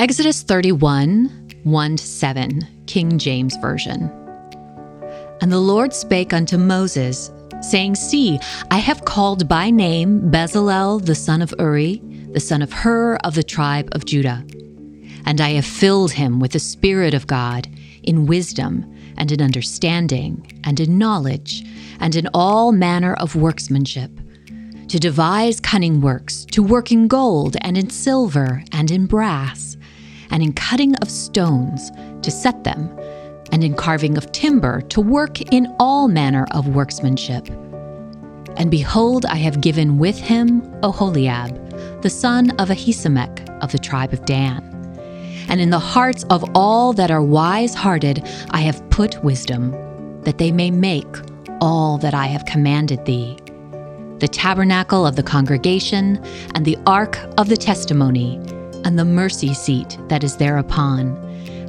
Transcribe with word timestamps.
Exodus 0.00 0.40
31, 0.40 1.60
1 1.64 1.98
7, 1.98 2.66
King 2.86 3.18
James 3.18 3.54
Version. 3.58 4.10
And 5.42 5.52
the 5.52 5.60
Lord 5.60 5.92
spake 5.92 6.32
unto 6.32 6.56
Moses, 6.56 7.30
saying, 7.60 7.96
See, 7.96 8.40
I 8.70 8.78
have 8.78 9.04
called 9.04 9.46
by 9.46 9.68
name 9.68 10.30
Bezalel 10.30 11.04
the 11.04 11.14
son 11.14 11.42
of 11.42 11.52
Uri, 11.58 12.00
the 12.32 12.40
son 12.40 12.62
of 12.62 12.72
Hur 12.72 13.16
of 13.16 13.34
the 13.34 13.42
tribe 13.42 13.90
of 13.92 14.06
Judah. 14.06 14.42
And 15.26 15.38
I 15.38 15.50
have 15.50 15.66
filled 15.66 16.12
him 16.12 16.40
with 16.40 16.52
the 16.52 16.60
Spirit 16.60 17.12
of 17.12 17.26
God, 17.26 17.68
in 18.02 18.24
wisdom, 18.24 18.90
and 19.18 19.30
in 19.30 19.42
understanding, 19.42 20.62
and 20.64 20.80
in 20.80 20.96
knowledge, 20.96 21.62
and 22.00 22.16
in 22.16 22.26
all 22.32 22.72
manner 22.72 23.12
of 23.16 23.36
workmanship, 23.36 24.10
to 24.88 24.98
devise 24.98 25.60
cunning 25.60 26.00
works, 26.00 26.46
to 26.52 26.62
work 26.62 26.90
in 26.90 27.06
gold, 27.06 27.58
and 27.60 27.76
in 27.76 27.90
silver, 27.90 28.64
and 28.72 28.90
in 28.90 29.04
brass, 29.04 29.76
and 30.30 30.42
in 30.42 30.52
cutting 30.52 30.94
of 30.96 31.10
stones, 31.10 31.90
to 32.22 32.30
set 32.30 32.64
them, 32.64 32.88
and 33.52 33.64
in 33.64 33.74
carving 33.74 34.16
of 34.16 34.30
timber, 34.32 34.80
to 34.82 35.00
work 35.00 35.40
in 35.52 35.66
all 35.78 36.08
manner 36.08 36.46
of 36.52 36.68
workmanship. 36.68 37.48
And 38.56 38.70
behold, 38.70 39.26
I 39.26 39.36
have 39.36 39.60
given 39.60 39.98
with 39.98 40.18
him 40.18 40.62
Oholiab, 40.82 42.02
the 42.02 42.10
son 42.10 42.50
of 42.58 42.68
Ahisamach 42.68 43.48
of 43.62 43.72
the 43.72 43.78
tribe 43.78 44.12
of 44.12 44.24
Dan. 44.24 44.66
And 45.48 45.60
in 45.60 45.70
the 45.70 45.78
hearts 45.78 46.24
of 46.30 46.44
all 46.54 46.92
that 46.92 47.10
are 47.10 47.22
wise 47.22 47.74
hearted, 47.74 48.22
I 48.50 48.60
have 48.60 48.88
put 48.90 49.22
wisdom, 49.24 49.72
that 50.22 50.38
they 50.38 50.52
may 50.52 50.70
make 50.70 51.16
all 51.60 51.98
that 51.98 52.14
I 52.14 52.26
have 52.26 52.44
commanded 52.44 53.04
thee 53.04 53.36
the 54.20 54.28
tabernacle 54.28 55.06
of 55.06 55.16
the 55.16 55.22
congregation, 55.22 56.22
and 56.54 56.64
the 56.64 56.76
ark 56.86 57.18
of 57.38 57.48
the 57.48 57.56
testimony, 57.56 58.38
and 58.84 58.98
the 58.98 59.04
mercy 59.04 59.54
seat 59.54 59.98
that 60.08 60.24
is 60.24 60.36
thereupon, 60.36 61.16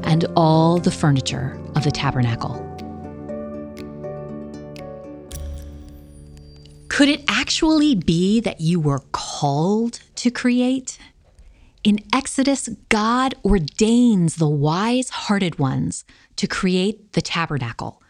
and 0.03 0.25
all 0.35 0.79
the 0.79 0.91
furniture 0.91 1.59
of 1.75 1.83
the 1.83 1.91
tabernacle. 1.91 2.67
Could 6.87 7.09
it 7.09 7.23
actually 7.27 7.95
be 7.95 8.39
that 8.41 8.61
you 8.61 8.79
were 8.79 9.01
called 9.11 9.99
to 10.15 10.29
create? 10.29 10.99
In 11.83 11.99
Exodus, 12.13 12.69
God 12.89 13.33
ordains 13.43 14.35
the 14.35 14.49
wise 14.49 15.09
hearted 15.09 15.57
ones 15.57 16.05
to 16.35 16.47
create 16.47 17.13
the 17.13 17.21
tabernacle, 17.21 18.03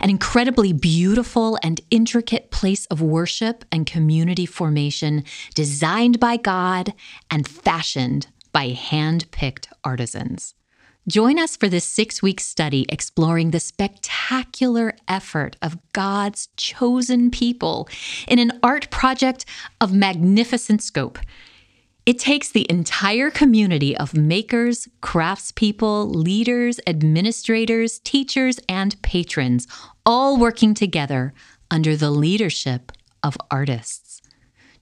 an 0.00 0.10
incredibly 0.10 0.72
beautiful 0.72 1.58
and 1.62 1.80
intricate 1.90 2.50
place 2.50 2.86
of 2.86 3.00
worship 3.00 3.64
and 3.70 3.86
community 3.86 4.46
formation 4.46 5.24
designed 5.54 6.18
by 6.18 6.36
God 6.36 6.94
and 7.30 7.46
fashioned 7.46 8.26
by 8.52 8.68
hand 8.68 9.30
picked 9.30 9.68
artisans. 9.82 10.54
Join 11.08 11.36
us 11.38 11.56
for 11.56 11.68
this 11.68 11.84
six 11.84 12.22
week 12.22 12.40
study 12.40 12.86
exploring 12.88 13.50
the 13.50 13.58
spectacular 13.58 14.94
effort 15.08 15.56
of 15.60 15.76
God's 15.92 16.48
chosen 16.56 17.30
people 17.30 17.88
in 18.28 18.38
an 18.38 18.52
art 18.62 18.88
project 18.90 19.44
of 19.80 19.92
magnificent 19.92 20.80
scope. 20.80 21.18
It 22.06 22.18
takes 22.18 22.50
the 22.50 22.66
entire 22.70 23.30
community 23.30 23.96
of 23.96 24.14
makers, 24.14 24.88
craftspeople, 25.02 26.14
leaders, 26.14 26.78
administrators, 26.86 27.98
teachers, 28.00 28.60
and 28.68 29.00
patrons 29.02 29.66
all 30.06 30.36
working 30.36 30.74
together 30.74 31.32
under 31.70 31.96
the 31.96 32.10
leadership 32.10 32.92
of 33.22 33.36
artists 33.50 34.20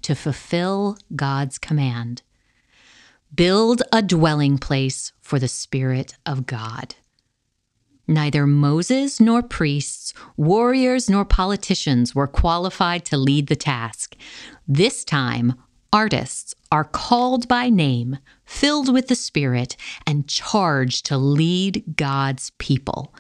to 0.03 0.15
fulfill 0.15 0.99
God's 1.15 1.59
command 1.59 2.23
build 3.35 3.83
a 3.93 4.03
dwelling 4.03 4.59
place 4.59 5.13
for 5.21 5.39
the 5.39 5.49
Spirit 5.49 6.15
of 6.27 6.47
God. 6.47 6.95
Neither 8.07 8.45
Moses 8.47 9.21
nor 9.21 9.41
priests, 9.41 10.13
warriors 10.37 11.09
nor 11.09 11.25
politicians 11.25 12.13
were 12.13 12.27
qualified 12.27 13.05
to 13.05 13.17
lead 13.17 13.47
the 13.47 13.55
task. 13.55 14.17
This 14.67 15.05
time, 15.05 15.55
artists 15.93 16.55
are 16.73 16.85
called 16.85 17.47
by 17.47 17.69
name, 17.69 18.19
filled 18.45 18.93
with 18.93 19.07
the 19.07 19.15
Spirit, 19.15 19.77
and 20.07 20.27
charged 20.27 21.07
to 21.07 21.17
lead 21.17 21.85
God's 21.97 22.51
people. 22.59 23.15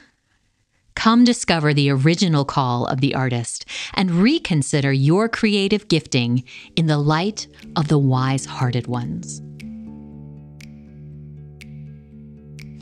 Come 0.97 1.25
discover 1.25 1.72
the 1.72 1.91
original 1.91 2.44
call 2.44 2.84
of 2.87 3.00
the 3.00 3.15
artist 3.15 3.65
and 3.94 4.10
reconsider 4.10 4.93
your 4.93 5.28
creative 5.28 5.87
gifting 5.87 6.43
in 6.75 6.87
the 6.87 6.99
light 6.99 7.47
of 7.76 7.87
the 7.87 7.99
wise 7.99 8.44
hearted 8.44 8.88
ones. 8.88 9.41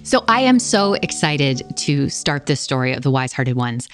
So 0.08 0.24
I 0.26 0.40
am 0.40 0.58
so 0.58 0.94
excited 0.94 1.76
to 1.80 2.08
start 2.08 2.46
this 2.46 2.62
story 2.62 2.94
of 2.94 3.02
the 3.02 3.10
wise 3.10 3.34
hearted 3.34 3.56
ones. 3.56 3.90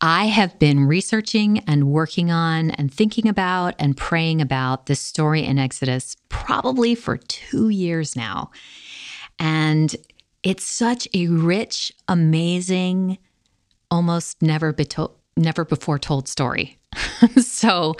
I 0.00 0.24
have 0.24 0.58
been 0.58 0.84
researching 0.84 1.60
and 1.68 1.92
working 1.92 2.32
on 2.32 2.72
and 2.72 2.92
thinking 2.92 3.28
about 3.28 3.76
and 3.78 3.96
praying 3.96 4.40
about 4.40 4.86
this 4.86 4.98
story 4.98 5.44
in 5.44 5.60
Exodus 5.60 6.16
probably 6.28 6.96
for 6.96 7.18
two 7.18 7.68
years 7.68 8.16
now. 8.16 8.50
And 9.38 9.94
it's 10.42 10.64
such 10.64 11.06
a 11.14 11.28
rich, 11.28 11.92
amazing, 12.08 13.18
almost 13.92 14.42
never, 14.42 14.72
be 14.72 14.86
to- 14.86 15.12
never 15.36 15.64
before 15.64 16.00
told 16.00 16.26
story. 16.26 16.80
so 17.40 17.94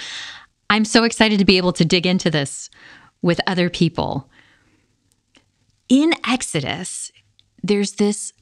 I'm 0.71 0.85
so 0.85 1.05
excited 1.05 1.39
to 1.39 1.45
be 1.45 1.57
able 1.57 1.73
to 1.75 1.85
dig 1.85 2.05
into 2.05 2.31
this 2.31 2.69
with 3.23 3.41
other 3.47 3.71
people. 3.71 4.29
In 5.89 6.15
Exodus, 6.27 7.13
there's 7.65 7.93
this 7.93 8.35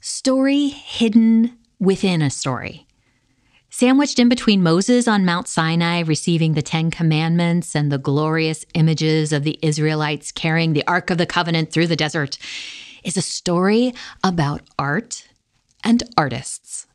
story 0.00 0.68
hidden 0.68 1.58
within 1.78 2.22
a 2.22 2.30
story. 2.30 2.86
Sandwiched 3.68 4.18
in 4.18 4.30
between 4.30 4.62
Moses 4.62 5.06
on 5.06 5.26
Mount 5.26 5.46
Sinai 5.46 6.00
receiving 6.00 6.54
the 6.54 6.62
Ten 6.62 6.90
Commandments 6.90 7.76
and 7.76 7.92
the 7.92 7.98
glorious 7.98 8.64
images 8.72 9.30
of 9.30 9.44
the 9.44 9.58
Israelites 9.60 10.32
carrying 10.32 10.72
the 10.72 10.86
Ark 10.86 11.10
of 11.10 11.18
the 11.18 11.26
Covenant 11.26 11.70
through 11.70 11.86
the 11.86 11.96
desert 11.96 12.38
is 13.04 13.18
a 13.18 13.22
story 13.22 13.92
about 14.24 14.62
art 14.78 15.28
and 15.84 16.02
artists, 16.16 16.86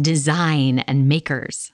design 0.00 0.78
and 0.80 1.06
makers. 1.06 1.70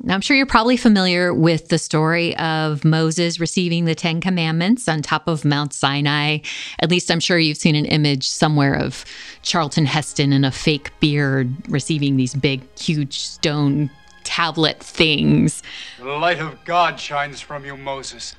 Now, 0.00 0.14
I'm 0.14 0.20
sure 0.20 0.36
you're 0.36 0.46
probably 0.46 0.76
familiar 0.76 1.34
with 1.34 1.68
the 1.68 1.78
story 1.78 2.36
of 2.36 2.84
Moses 2.84 3.40
receiving 3.40 3.84
the 3.84 3.96
Ten 3.96 4.20
Commandments 4.20 4.88
on 4.88 5.02
top 5.02 5.26
of 5.26 5.44
Mount 5.44 5.72
Sinai. 5.72 6.38
At 6.78 6.88
least 6.88 7.10
I'm 7.10 7.18
sure 7.18 7.36
you've 7.36 7.58
seen 7.58 7.74
an 7.74 7.84
image 7.84 8.28
somewhere 8.28 8.74
of 8.74 9.04
Charlton 9.42 9.86
Heston 9.86 10.32
in 10.32 10.44
a 10.44 10.52
fake 10.52 10.92
beard 11.00 11.52
receiving 11.68 12.16
these 12.16 12.32
big, 12.32 12.62
huge 12.78 13.18
stone 13.18 13.90
tablet 14.22 14.78
things. 14.78 15.64
The 15.98 16.04
light 16.04 16.38
of 16.38 16.64
God 16.64 17.00
shines 17.00 17.40
from 17.40 17.64
you, 17.64 17.76
Moses. 17.76 18.36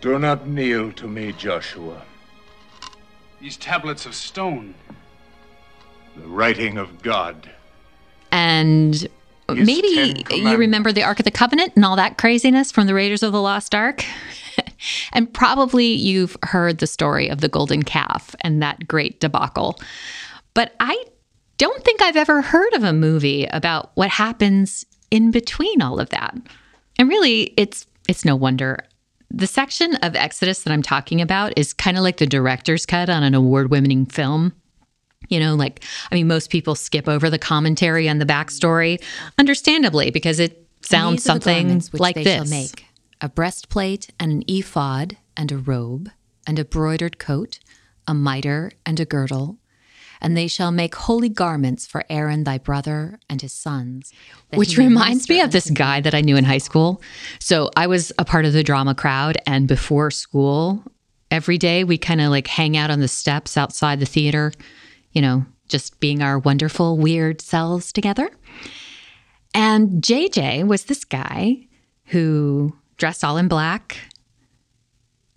Do 0.00 0.18
not 0.18 0.48
kneel 0.48 0.90
to 0.92 1.06
me, 1.06 1.30
Joshua. 1.32 2.02
These 3.40 3.56
tablets 3.56 4.04
of 4.04 4.16
stone. 4.16 4.74
The 6.16 6.26
writing 6.26 6.76
of 6.76 7.02
God. 7.02 7.50
And 8.32 8.94
His 8.94 9.08
maybe 9.54 10.24
you 10.30 10.56
remember 10.56 10.92
the 10.92 11.02
Ark 11.02 11.18
of 11.20 11.24
the 11.24 11.30
Covenant 11.30 11.72
and 11.76 11.84
all 11.84 11.96
that 11.96 12.18
craziness 12.18 12.72
from 12.72 12.86
the 12.86 12.94
Raiders 12.94 13.22
of 13.22 13.32
the 13.32 13.42
Lost 13.42 13.74
Ark. 13.74 14.04
and 15.12 15.32
probably 15.32 15.86
you've 15.86 16.36
heard 16.42 16.78
the 16.78 16.86
story 16.86 17.28
of 17.28 17.40
the 17.40 17.48
golden 17.48 17.82
calf 17.82 18.34
and 18.40 18.62
that 18.62 18.86
great 18.86 19.20
debacle. 19.20 19.78
But 20.54 20.74
I 20.80 21.04
don't 21.58 21.84
think 21.84 22.02
I've 22.02 22.16
ever 22.16 22.42
heard 22.42 22.72
of 22.74 22.84
a 22.84 22.92
movie 22.92 23.44
about 23.46 23.90
what 23.94 24.08
happens 24.08 24.86
in 25.10 25.30
between 25.30 25.82
all 25.82 26.00
of 26.00 26.10
that. 26.10 26.34
And 26.98 27.08
really, 27.08 27.54
it's 27.56 27.86
it's 28.08 28.24
no 28.24 28.34
wonder. 28.34 28.84
The 29.30 29.46
section 29.46 29.94
of 29.96 30.16
Exodus 30.16 30.64
that 30.64 30.72
I'm 30.72 30.82
talking 30.82 31.20
about 31.20 31.52
is 31.56 31.72
kind 31.72 31.96
of 31.96 32.02
like 32.02 32.16
the 32.16 32.26
director's 32.26 32.84
cut 32.84 33.08
on 33.08 33.22
an 33.22 33.34
award-winning 33.34 34.06
film. 34.06 34.52
You 35.28 35.38
know, 35.38 35.54
like, 35.54 35.84
I 36.10 36.14
mean, 36.14 36.26
most 36.26 36.50
people 36.50 36.74
skip 36.74 37.08
over 37.08 37.30
the 37.30 37.38
commentary 37.38 38.08
and 38.08 38.20
the 38.20 38.26
backstory, 38.26 39.02
understandably, 39.38 40.10
because 40.10 40.40
it 40.40 40.66
sounds 40.80 41.22
something 41.22 41.66
garments 41.66 41.94
like 41.94 42.16
they 42.16 42.24
this. 42.24 42.34
shall 42.36 42.58
make 42.58 42.86
a 43.20 43.28
breastplate 43.28 44.10
and 44.18 44.32
an 44.32 44.44
ephod 44.48 45.16
and 45.36 45.52
a 45.52 45.58
robe 45.58 46.10
and 46.46 46.58
a 46.58 46.64
broidered 46.64 47.18
coat, 47.18 47.58
a 48.06 48.14
mitre 48.14 48.72
and 48.86 48.98
a 48.98 49.04
girdle. 49.04 49.58
And 50.22 50.36
they 50.36 50.48
shall 50.48 50.70
make 50.70 50.94
holy 50.94 51.30
garments 51.30 51.86
for 51.86 52.04
Aaron 52.10 52.44
thy 52.44 52.58
brother 52.58 53.18
and 53.30 53.40
his 53.40 53.54
sons. 53.54 54.12
Which 54.52 54.76
reminds 54.76 55.28
me 55.30 55.40
of 55.40 55.50
this 55.50 55.70
guy 55.70 56.02
that 56.02 56.14
I 56.14 56.20
knew 56.20 56.36
in 56.36 56.44
high 56.44 56.58
school. 56.58 57.00
So 57.38 57.70
I 57.74 57.86
was 57.86 58.12
a 58.18 58.24
part 58.24 58.44
of 58.44 58.52
the 58.52 58.62
drama 58.62 58.94
crowd, 58.94 59.38
and 59.46 59.66
before 59.66 60.10
school, 60.10 60.82
every 61.30 61.56
day 61.56 61.84
we 61.84 61.96
kind 61.96 62.20
of 62.20 62.28
like 62.30 62.48
hang 62.48 62.76
out 62.76 62.90
on 62.90 63.00
the 63.00 63.08
steps 63.08 63.56
outside 63.56 63.98
the 64.00 64.06
theater, 64.06 64.52
you 65.12 65.22
know, 65.22 65.44
just 65.68 66.00
being 66.00 66.22
our 66.22 66.38
wonderful, 66.38 66.98
weird 66.98 67.40
selves 67.40 67.92
together. 67.92 68.30
And 69.54 70.02
JJ 70.02 70.66
was 70.66 70.84
this 70.84 71.04
guy 71.04 71.66
who 72.06 72.76
dressed 72.96 73.24
all 73.24 73.36
in 73.36 73.48
black, 73.48 73.98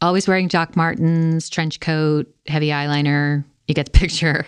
always 0.02 0.28
wearing 0.28 0.48
Doc 0.48 0.76
Martens, 0.76 1.50
trench 1.50 1.80
coat, 1.80 2.28
heavy 2.48 2.68
eyeliner. 2.68 3.44
You 3.68 3.74
get 3.74 3.86
the 3.86 3.92
picture. 4.00 4.46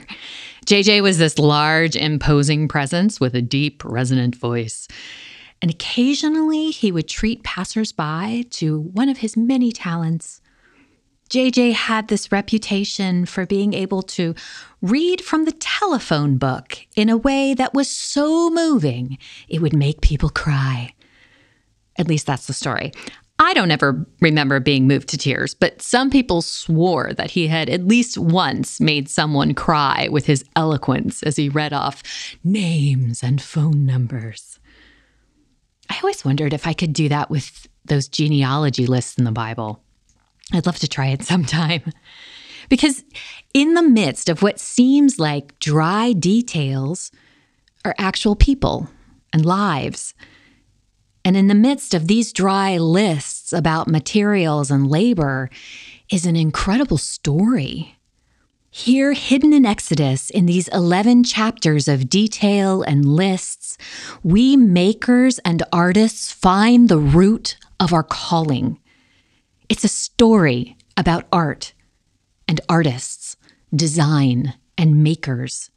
JJ 0.65 1.01
was 1.01 1.17
this 1.17 1.39
large, 1.39 1.95
imposing 1.95 2.67
presence 2.67 3.19
with 3.19 3.35
a 3.35 3.41
deep, 3.41 3.83
resonant 3.85 4.35
voice. 4.35 4.87
And 5.61 5.71
occasionally 5.71 6.71
he 6.71 6.91
would 6.91 7.07
treat 7.07 7.43
passersby 7.43 8.43
to 8.51 8.79
one 8.79 9.09
of 9.09 9.19
his 9.19 9.37
many 9.37 9.71
talents. 9.71 10.41
JJ 11.29 11.73
had 11.73 12.07
this 12.07 12.31
reputation 12.31 13.25
for 13.25 13.45
being 13.45 13.73
able 13.73 14.03
to 14.03 14.35
read 14.81 15.21
from 15.21 15.45
the 15.45 15.51
telephone 15.53 16.37
book 16.37 16.77
in 16.95 17.09
a 17.09 17.17
way 17.17 17.53
that 17.53 17.73
was 17.73 17.89
so 17.89 18.49
moving 18.49 19.17
it 19.47 19.61
would 19.61 19.75
make 19.75 20.01
people 20.01 20.29
cry. 20.29 20.93
At 21.97 22.07
least 22.07 22.27
that's 22.27 22.47
the 22.47 22.53
story. 22.53 22.91
I 23.37 23.53
don't 23.53 23.71
ever 23.71 24.05
remember 24.21 24.59
being 24.61 24.87
moved 24.87 25.09
to 25.09 25.17
tears, 25.17 25.53
but 25.53 25.81
some 25.81 26.09
people 26.09 26.41
swore 26.41 27.13
that 27.13 27.31
he 27.31 27.47
had 27.47 27.69
at 27.69 27.85
least 27.85 28.17
once 28.17 28.79
made 28.79 29.09
someone 29.09 29.53
cry 29.53 30.07
with 30.09 30.25
his 30.25 30.45
eloquence 30.55 31.21
as 31.23 31.35
he 31.35 31.49
read 31.49 31.73
off 31.73 32.01
names 32.45 33.23
and 33.23 33.41
phone 33.41 33.85
numbers. 33.85 34.59
I 35.89 35.97
always 36.01 36.23
wondered 36.23 36.53
if 36.53 36.65
I 36.65 36.73
could 36.73 36.93
do 36.93 37.09
that 37.09 37.29
with 37.29 37.67
those 37.83 38.07
genealogy 38.07 38.87
lists 38.87 39.17
in 39.17 39.25
the 39.25 39.31
Bible. 39.31 39.83
I'd 40.53 40.65
love 40.65 40.79
to 40.79 40.87
try 40.87 41.07
it 41.07 41.23
sometime. 41.31 41.81
Because 42.69 43.03
in 43.53 43.73
the 43.73 43.83
midst 43.83 44.29
of 44.29 44.41
what 44.41 44.59
seems 44.59 45.19
like 45.19 45.59
dry 45.59 46.13
details 46.13 47.11
are 47.83 47.95
actual 47.97 48.35
people 48.35 48.89
and 49.31 49.45
lives. 49.45 50.13
And 51.23 51.35
in 51.35 51.47
the 51.47 51.55
midst 51.55 51.93
of 51.93 52.07
these 52.07 52.33
dry 52.33 52.77
lists 52.77 53.53
about 53.53 53.87
materials 53.87 54.71
and 54.71 54.87
labor 54.87 55.49
is 56.09 56.25
an 56.25 56.35
incredible 56.35 56.97
story. 56.97 57.95
Here, 58.69 59.13
hidden 59.13 59.53
in 59.53 59.65
Exodus, 59.65 60.29
in 60.29 60.47
these 60.47 60.67
11 60.67 61.23
chapters 61.23 61.87
of 61.87 62.09
detail 62.09 62.81
and 62.81 63.05
lists, 63.05 63.77
we 64.21 64.57
makers 64.57 65.39
and 65.45 65.63
artists 65.71 66.31
find 66.31 66.89
the 66.89 66.97
root 66.97 67.55
of 67.79 67.93
our 67.93 68.03
calling. 68.03 68.77
It's 69.69 69.83
a 69.83 69.89
story 69.89 70.77
about 70.95 71.25
art 71.31 71.73
and 72.47 72.61
artists, 72.69 73.35
design 73.73 74.53
and 74.77 75.03
makers. 75.03 75.71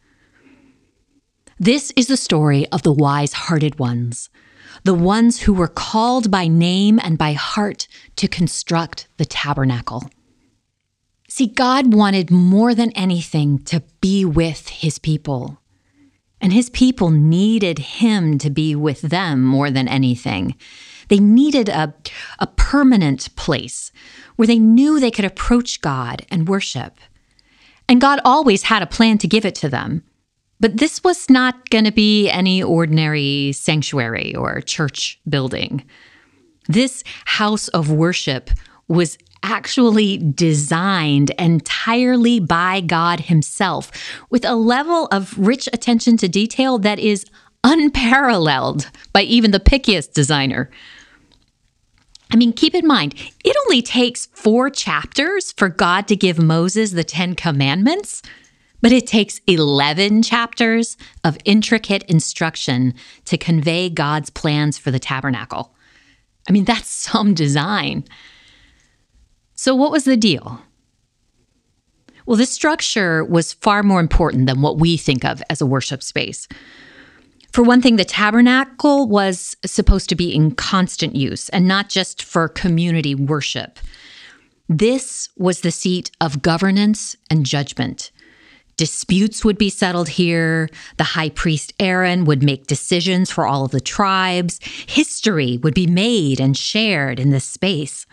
This 1.58 1.92
is 1.96 2.06
the 2.06 2.16
story 2.16 2.66
of 2.68 2.82
the 2.82 2.92
wise 2.92 3.32
hearted 3.32 3.78
ones, 3.78 4.30
the 4.84 4.94
ones 4.94 5.40
who 5.40 5.54
were 5.54 5.68
called 5.68 6.30
by 6.30 6.46
name 6.48 7.00
and 7.02 7.16
by 7.16 7.32
heart 7.32 7.88
to 8.16 8.28
construct 8.28 9.08
the 9.16 9.24
tabernacle. 9.24 10.04
See, 11.28 11.46
God 11.46 11.92
wanted 11.94 12.30
more 12.30 12.74
than 12.74 12.92
anything 12.92 13.58
to 13.64 13.82
be 14.00 14.24
with 14.24 14.68
his 14.68 14.98
people. 14.98 15.58
And 16.40 16.52
his 16.52 16.70
people 16.70 17.10
needed 17.10 17.78
him 17.78 18.38
to 18.38 18.50
be 18.50 18.74
with 18.76 19.00
them 19.00 19.44
more 19.44 19.70
than 19.70 19.88
anything. 19.88 20.54
They 21.08 21.18
needed 21.18 21.68
a, 21.68 21.94
a 22.38 22.46
permanent 22.46 23.34
place 23.36 23.92
where 24.36 24.46
they 24.46 24.58
knew 24.58 25.00
they 25.00 25.10
could 25.10 25.24
approach 25.24 25.80
God 25.80 26.24
and 26.30 26.48
worship. 26.48 26.98
And 27.88 28.00
God 28.00 28.20
always 28.24 28.64
had 28.64 28.82
a 28.82 28.86
plan 28.86 29.18
to 29.18 29.28
give 29.28 29.44
it 29.44 29.54
to 29.56 29.68
them. 29.68 30.04
But 30.60 30.76
this 30.78 31.02
was 31.02 31.30
not 31.30 31.70
going 31.70 31.84
to 31.84 31.92
be 31.92 32.28
any 32.28 32.62
ordinary 32.62 33.52
sanctuary 33.52 34.34
or 34.34 34.60
church 34.60 35.20
building. 35.28 35.84
This 36.68 37.02
house 37.24 37.68
of 37.68 37.90
worship 37.90 38.50
was 38.88 39.16
actually 39.42 40.18
designed 40.18 41.30
entirely 41.38 42.40
by 42.40 42.80
God 42.80 43.20
Himself 43.20 43.90
with 44.30 44.44
a 44.44 44.56
level 44.56 45.06
of 45.06 45.38
rich 45.38 45.68
attention 45.72 46.16
to 46.18 46.28
detail 46.28 46.78
that 46.78 46.98
is 46.98 47.24
unparalleled 47.64 48.90
by 49.12 49.22
even 49.22 49.52
the 49.52 49.60
pickiest 49.60 50.12
designer. 50.12 50.70
I 52.30 52.36
mean, 52.36 52.52
keep 52.52 52.74
in 52.74 52.86
mind, 52.86 53.14
it 53.44 53.56
only 53.66 53.80
takes 53.80 54.26
four 54.26 54.68
chapters 54.68 55.52
for 55.52 55.68
God 55.68 56.06
to 56.08 56.16
give 56.16 56.38
Moses 56.38 56.92
the 56.92 57.04
Ten 57.04 57.34
Commandments, 57.34 58.22
but 58.82 58.92
it 58.92 59.06
takes 59.06 59.40
11 59.46 60.22
chapters 60.22 60.96
of 61.24 61.38
intricate 61.44 62.02
instruction 62.04 62.94
to 63.24 63.38
convey 63.38 63.88
God's 63.88 64.30
plans 64.30 64.76
for 64.76 64.90
the 64.90 64.98
tabernacle. 64.98 65.74
I 66.48 66.52
mean, 66.52 66.64
that's 66.64 66.88
some 66.88 67.34
design. 67.34 68.04
So, 69.54 69.74
what 69.74 69.90
was 69.90 70.04
the 70.04 70.16
deal? 70.16 70.60
Well, 72.26 72.36
this 72.36 72.50
structure 72.50 73.24
was 73.24 73.54
far 73.54 73.82
more 73.82 74.00
important 74.00 74.46
than 74.46 74.60
what 74.60 74.78
we 74.78 74.98
think 74.98 75.24
of 75.24 75.42
as 75.48 75.62
a 75.62 75.66
worship 75.66 76.02
space. 76.02 76.46
For 77.58 77.64
one 77.64 77.82
thing, 77.82 77.96
the 77.96 78.04
tabernacle 78.04 79.08
was 79.08 79.56
supposed 79.66 80.08
to 80.10 80.14
be 80.14 80.32
in 80.32 80.52
constant 80.52 81.16
use 81.16 81.48
and 81.48 81.66
not 81.66 81.88
just 81.88 82.22
for 82.22 82.46
community 82.46 83.16
worship. 83.16 83.80
This 84.68 85.28
was 85.36 85.62
the 85.62 85.72
seat 85.72 86.12
of 86.20 86.40
governance 86.40 87.16
and 87.28 87.44
judgment. 87.44 88.12
Disputes 88.76 89.44
would 89.44 89.58
be 89.58 89.70
settled 89.70 90.10
here. 90.10 90.68
The 90.98 91.02
high 91.18 91.30
priest 91.30 91.72
Aaron 91.80 92.26
would 92.26 92.44
make 92.44 92.68
decisions 92.68 93.28
for 93.28 93.44
all 93.44 93.64
of 93.64 93.72
the 93.72 93.80
tribes. 93.80 94.60
History 94.86 95.58
would 95.60 95.74
be 95.74 95.88
made 95.88 96.38
and 96.38 96.56
shared 96.56 97.18
in 97.18 97.30
this 97.30 97.44
space. 97.44 98.06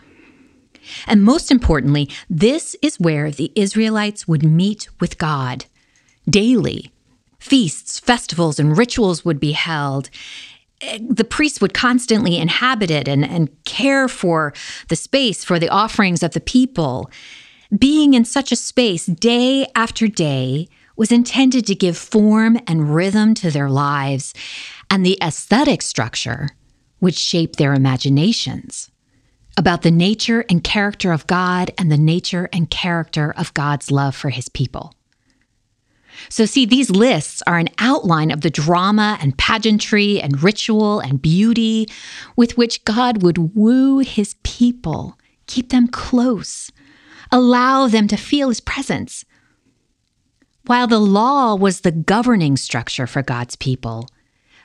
And 1.06 1.22
most 1.22 1.52
importantly, 1.52 2.10
this 2.28 2.74
is 2.82 2.98
where 2.98 3.30
the 3.30 3.52
Israelites 3.54 4.26
would 4.26 4.42
meet 4.42 4.88
with 4.98 5.18
God 5.18 5.66
daily 6.28 6.90
feasts, 7.46 8.00
festivals, 8.00 8.58
and 8.58 8.76
rituals 8.76 9.24
would 9.24 9.38
be 9.38 9.52
held. 9.52 10.10
The 11.00 11.24
priests 11.24 11.60
would 11.60 11.72
constantly 11.72 12.36
inhabit 12.38 12.90
it 12.90 13.08
and, 13.08 13.24
and 13.24 13.48
care 13.64 14.08
for 14.08 14.52
the 14.88 14.96
space 14.96 15.44
for 15.44 15.58
the 15.58 15.68
offerings 15.68 16.22
of 16.22 16.32
the 16.32 16.40
people. 16.40 17.10
Being 17.76 18.14
in 18.14 18.24
such 18.24 18.52
a 18.52 18.56
space 18.56 19.06
day 19.06 19.66
after 19.74 20.08
day 20.08 20.68
was 20.96 21.12
intended 21.12 21.66
to 21.66 21.74
give 21.74 21.96
form 21.96 22.58
and 22.66 22.94
rhythm 22.94 23.34
to 23.34 23.50
their 23.50 23.70
lives, 23.70 24.34
and 24.90 25.04
the 25.04 25.18
aesthetic 25.22 25.82
structure 25.82 26.48
would 27.00 27.14
shape 27.14 27.56
their 27.56 27.74
imaginations 27.74 28.90
about 29.56 29.82
the 29.82 29.90
nature 29.90 30.44
and 30.50 30.64
character 30.64 31.12
of 31.12 31.26
God 31.26 31.70
and 31.78 31.90
the 31.90 31.98
nature 31.98 32.48
and 32.52 32.68
character 32.68 33.32
of 33.36 33.54
God's 33.54 33.90
love 33.90 34.14
for 34.14 34.30
his 34.30 34.48
people. 34.48 34.95
So, 36.28 36.44
see, 36.44 36.66
these 36.66 36.90
lists 36.90 37.42
are 37.46 37.58
an 37.58 37.68
outline 37.78 38.30
of 38.30 38.40
the 38.40 38.50
drama 38.50 39.18
and 39.20 39.36
pageantry 39.36 40.20
and 40.20 40.42
ritual 40.42 41.00
and 41.00 41.20
beauty 41.20 41.88
with 42.36 42.56
which 42.56 42.84
God 42.84 43.22
would 43.22 43.54
woo 43.54 43.98
his 43.98 44.34
people, 44.42 45.18
keep 45.46 45.70
them 45.70 45.88
close, 45.88 46.70
allow 47.30 47.86
them 47.88 48.08
to 48.08 48.16
feel 48.16 48.48
his 48.48 48.60
presence. 48.60 49.24
While 50.66 50.88
the 50.88 50.98
law 50.98 51.54
was 51.54 51.82
the 51.82 51.92
governing 51.92 52.56
structure 52.56 53.06
for 53.06 53.22
God's 53.22 53.54
people, 53.56 54.08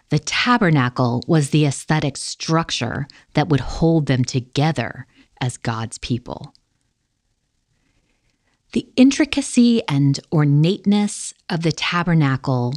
the 0.09 0.19
tabernacle 0.19 1.23
was 1.27 1.51
the 1.51 1.65
aesthetic 1.65 2.17
structure 2.17 3.07
that 3.33 3.49
would 3.49 3.61
hold 3.61 4.07
them 4.07 4.25
together 4.25 5.05
as 5.39 5.57
God's 5.57 5.97
people. 5.99 6.53
The 8.73 8.87
intricacy 8.95 9.81
and 9.87 10.19
ornateness 10.31 11.33
of 11.49 11.63
the 11.63 11.71
tabernacle 11.71 12.73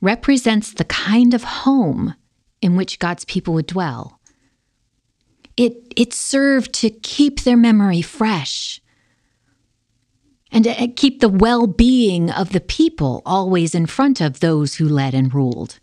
represents 0.00 0.72
the 0.72 0.84
kind 0.84 1.32
of 1.32 1.44
home 1.44 2.14
in 2.60 2.76
which 2.76 2.98
God's 2.98 3.24
people 3.24 3.54
would 3.54 3.66
dwell. 3.66 4.20
It, 5.56 5.92
it 5.96 6.12
served 6.12 6.72
to 6.74 6.90
keep 6.90 7.40
their 7.40 7.56
memory 7.56 8.02
fresh 8.02 8.80
and 10.50 10.64
to 10.64 10.88
keep 10.88 11.20
the 11.20 11.28
well 11.28 11.66
being 11.66 12.30
of 12.30 12.52
the 12.52 12.60
people 12.60 13.22
always 13.24 13.74
in 13.74 13.86
front 13.86 14.20
of 14.20 14.40
those 14.40 14.74
who 14.74 14.88
led 14.88 15.14
and 15.14 15.32
ruled. 15.32 15.80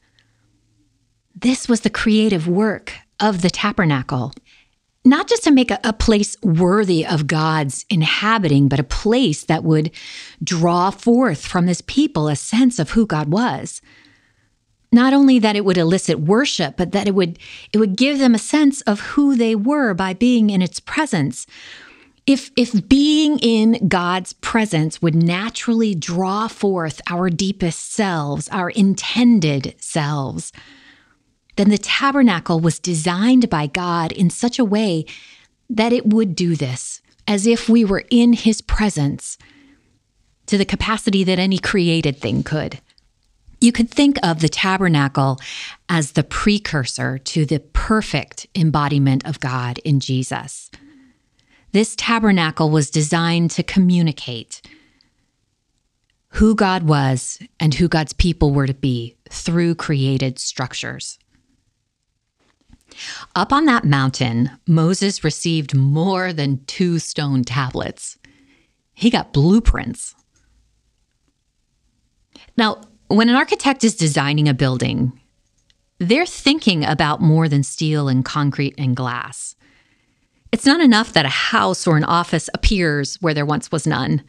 This 1.35 1.67
was 1.67 1.81
the 1.81 1.89
creative 1.89 2.47
work 2.47 2.93
of 3.19 3.41
the 3.41 3.49
tabernacle 3.49 4.33
not 5.03 5.27
just 5.27 5.43
to 5.43 5.51
make 5.51 5.71
a, 5.71 5.79
a, 5.83 5.93
place 5.93 6.37
worthy 6.43 7.05
of 7.05 7.27
God's 7.27 7.85
inhabiting, 7.89 8.67
but 8.67 8.79
a 8.79 8.83
place 8.83 9.43
that 9.45 9.63
would 9.63 9.91
draw 10.43 10.91
forth 10.91 11.45
from 11.45 11.67
his 11.67 11.81
people 11.81 12.27
a 12.27 12.35
sense 12.35 12.77
of 12.77 12.91
who 12.91 13.07
God 13.07 13.31
was. 13.31 13.81
Not 14.91 15.13
only 15.13 15.39
that 15.39 15.55
it 15.55 15.65
would 15.65 15.77
elicit 15.77 16.19
worship, 16.19 16.75
but 16.77 16.91
that 16.91 17.07
it 17.07 17.15
would 17.15 17.39
it 17.71 17.77
would 17.77 17.95
give 17.95 18.19
them 18.19 18.35
a 18.35 18.39
sense 18.39 18.81
of 18.81 18.99
who 18.99 19.35
they 19.35 19.55
were 19.55 19.93
by 19.93 20.13
being 20.13 20.49
in 20.49 20.61
its 20.61 20.79
presence. 20.79 21.47
If 22.27 22.51
if 22.55 22.87
being 22.87 23.39
in 23.39 23.87
God's 23.87 24.33
presence 24.33 25.01
would 25.01 25.15
naturally 25.15 25.95
draw 25.95 26.47
forth 26.47 27.01
our 27.09 27.29
deepest 27.29 27.91
selves, 27.93 28.49
our 28.49 28.69
intended 28.69 29.75
selves, 29.79 30.51
then 31.55 31.69
the 31.69 31.77
tabernacle 31.77 32.59
was 32.59 32.79
designed 32.79 33.49
by 33.49 33.67
God 33.67 34.11
in 34.11 34.29
such 34.29 34.57
a 34.59 34.65
way 34.65 35.05
that 35.69 35.93
it 35.93 36.07
would 36.07 36.35
do 36.35 36.55
this 36.55 37.01
as 37.27 37.47
if 37.47 37.69
we 37.69 37.85
were 37.85 38.03
in 38.09 38.33
his 38.33 38.61
presence 38.61 39.37
to 40.47 40.57
the 40.57 40.65
capacity 40.65 41.23
that 41.23 41.39
any 41.39 41.57
created 41.57 42.17
thing 42.17 42.43
could. 42.43 42.79
You 43.61 43.71
could 43.71 43.89
think 43.89 44.17
of 44.23 44.41
the 44.41 44.49
tabernacle 44.49 45.39
as 45.87 46.13
the 46.13 46.23
precursor 46.23 47.19
to 47.19 47.45
the 47.45 47.59
perfect 47.59 48.47
embodiment 48.55 49.25
of 49.25 49.39
God 49.39 49.77
in 49.79 49.99
Jesus. 49.99 50.71
This 51.71 51.95
tabernacle 51.95 52.69
was 52.69 52.89
designed 52.89 53.51
to 53.51 53.63
communicate 53.63 54.61
who 56.35 56.55
God 56.55 56.83
was 56.83 57.39
and 57.59 57.73
who 57.75 57.87
God's 57.87 58.13
people 58.13 58.51
were 58.51 58.67
to 58.67 58.73
be 58.73 59.15
through 59.29 59.75
created 59.75 60.39
structures. 60.39 61.19
Up 63.35 63.53
on 63.53 63.65
that 63.65 63.85
mountain, 63.85 64.51
Moses 64.67 65.23
received 65.23 65.75
more 65.75 66.33
than 66.33 66.63
two 66.65 66.99
stone 66.99 67.43
tablets. 67.43 68.17
He 68.93 69.09
got 69.09 69.33
blueprints. 69.33 70.15
Now, 72.57 72.81
when 73.07 73.29
an 73.29 73.35
architect 73.35 73.83
is 73.83 73.95
designing 73.95 74.47
a 74.47 74.53
building, 74.53 75.19
they're 75.99 76.25
thinking 76.25 76.83
about 76.83 77.21
more 77.21 77.47
than 77.47 77.63
steel 77.63 78.07
and 78.07 78.25
concrete 78.25 78.75
and 78.77 78.95
glass. 78.95 79.55
It's 80.51 80.65
not 80.65 80.81
enough 80.81 81.13
that 81.13 81.25
a 81.25 81.29
house 81.29 81.87
or 81.87 81.95
an 81.95 82.03
office 82.03 82.49
appears 82.53 83.15
where 83.21 83.33
there 83.33 83.45
once 83.45 83.71
was 83.71 83.87
none. 83.87 84.23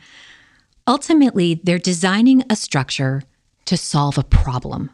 Ultimately, 0.86 1.60
they're 1.62 1.78
designing 1.78 2.44
a 2.48 2.56
structure 2.56 3.22
to 3.64 3.76
solve 3.76 4.18
a 4.18 4.24
problem. 4.24 4.90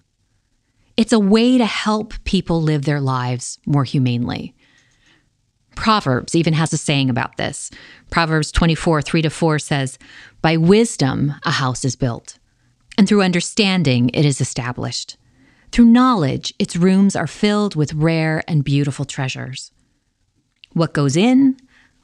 It's 0.99 1.13
a 1.13 1.19
way 1.21 1.59
to 1.59 1.65
help 1.65 2.13
people 2.25 2.61
live 2.61 2.85
their 2.85 3.01
lives 3.01 3.61
more 3.65 3.85
humanely. 3.85 4.57
Proverbs 5.77 6.35
even 6.35 6.55
has 6.55 6.73
a 6.73 6.77
saying 6.77 7.09
about 7.09 7.37
this. 7.37 7.71
Proverbs 8.11 8.51
24, 8.51 9.01
3 9.01 9.23
to 9.23 9.31
4 9.31 9.59
says, 9.61 9.97
By 10.43 10.57
wisdom 10.57 11.37
a 11.45 11.53
house 11.53 11.85
is 11.85 11.95
built 11.95 12.41
and 12.99 13.07
through 13.07 13.23
understanding 13.23 14.11
it 14.13 14.25
is 14.25 14.41
established. 14.41 15.17
Through 15.71 15.85
knowledge, 15.85 16.53
its 16.59 16.75
rooms 16.75 17.15
are 17.15 17.29
filled 17.29 17.77
with 17.77 17.95
rare 17.95 18.43
and 18.49 18.65
beautiful 18.65 19.05
treasures. 19.05 19.71
What 20.73 20.95
goes 20.95 21.17
in, 21.17 21.59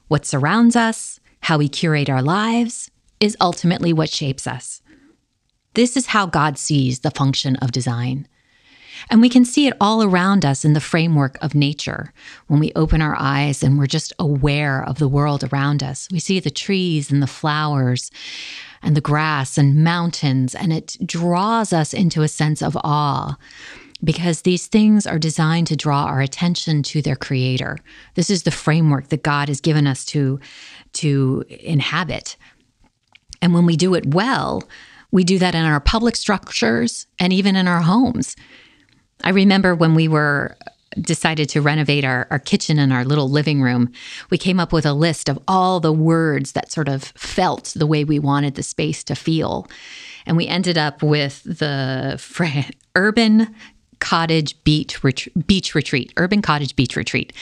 what 0.07 0.25
surrounds 0.25 0.77
us, 0.77 1.19
how 1.41 1.57
we 1.57 1.67
curate 1.67 2.09
our 2.09 2.21
lives, 2.21 2.89
is 3.19 3.35
ultimately 3.41 3.91
what 3.91 4.09
shapes 4.09 4.47
us. 4.47 4.81
This 5.73 5.97
is 5.97 6.05
how 6.07 6.27
God 6.27 6.57
sees 6.57 7.01
the 7.01 7.11
function 7.11 7.57
of 7.57 7.73
design. 7.73 8.29
And 9.09 9.21
we 9.21 9.29
can 9.29 9.45
see 9.45 9.67
it 9.67 9.73
all 9.79 10.03
around 10.03 10.45
us 10.45 10.65
in 10.65 10.73
the 10.73 10.79
framework 10.79 11.37
of 11.41 11.55
nature. 11.55 12.13
When 12.47 12.59
we 12.59 12.71
open 12.75 13.01
our 13.01 13.15
eyes 13.17 13.63
and 13.63 13.77
we're 13.77 13.87
just 13.87 14.13
aware 14.19 14.83
of 14.83 14.99
the 14.99 15.07
world 15.07 15.43
around 15.43 15.83
us, 15.83 16.07
we 16.11 16.19
see 16.19 16.39
the 16.39 16.49
trees 16.49 17.11
and 17.11 17.21
the 17.21 17.27
flowers 17.27 18.11
and 18.81 18.95
the 18.95 19.01
grass 19.01 19.57
and 19.57 19.83
mountains, 19.83 20.53
and 20.53 20.71
it 20.71 20.95
draws 21.03 21.73
us 21.73 21.93
into 21.93 22.21
a 22.21 22.27
sense 22.27 22.61
of 22.61 22.77
awe 22.83 23.35
because 24.03 24.41
these 24.41 24.67
things 24.67 25.07
are 25.07 25.17
designed 25.17 25.67
to 25.67 25.75
draw 25.75 26.05
our 26.05 26.21
attention 26.21 26.83
to 26.83 27.01
their 27.01 27.15
creator. 27.15 27.77
This 28.13 28.29
is 28.29 28.43
the 28.43 28.51
framework 28.51 29.09
that 29.09 29.23
God 29.23 29.47
has 29.47 29.59
given 29.59 29.87
us 29.87 30.05
to, 30.05 30.39
to 30.93 31.43
inhabit. 31.49 32.37
And 33.41 33.53
when 33.53 33.65
we 33.65 33.75
do 33.75 33.95
it 33.95 34.13
well, 34.13 34.63
we 35.11 35.23
do 35.23 35.39
that 35.39 35.55
in 35.55 35.65
our 35.65 35.79
public 35.79 36.15
structures 36.15 37.07
and 37.19 37.33
even 37.33 37.55
in 37.55 37.67
our 37.67 37.81
homes. 37.81 38.35
I 39.25 39.31
remember 39.31 39.75
when 39.75 39.95
we 39.95 40.07
were 40.07 40.55
uh, 40.65 40.71
decided 41.01 41.49
to 41.49 41.61
renovate 41.61 42.05
our, 42.05 42.27
our 42.29 42.39
kitchen 42.39 42.79
and 42.79 42.93
our 42.93 43.03
little 43.03 43.29
living 43.29 43.61
room, 43.61 43.91
we 44.29 44.37
came 44.37 44.59
up 44.59 44.71
with 44.71 44.85
a 44.85 44.93
list 44.93 45.27
of 45.27 45.39
all 45.47 45.79
the 45.79 45.91
words 45.91 46.53
that 46.53 46.71
sort 46.71 46.87
of 46.87 47.03
felt 47.03 47.73
the 47.75 47.87
way 47.87 48.03
we 48.03 48.19
wanted 48.19 48.55
the 48.55 48.63
space 48.63 49.03
to 49.05 49.15
feel. 49.15 49.67
And 50.25 50.37
we 50.37 50.47
ended 50.47 50.77
up 50.77 51.03
with 51.03 51.43
the 51.43 52.19
urban 52.95 53.53
cottage 53.99 54.61
beach 54.63 55.03
ret- 55.03 55.47
beach 55.47 55.73
retreat, 55.73 56.13
urban 56.17 56.41
cottage 56.41 56.75
beach 56.75 56.95
retreat. 56.95 57.33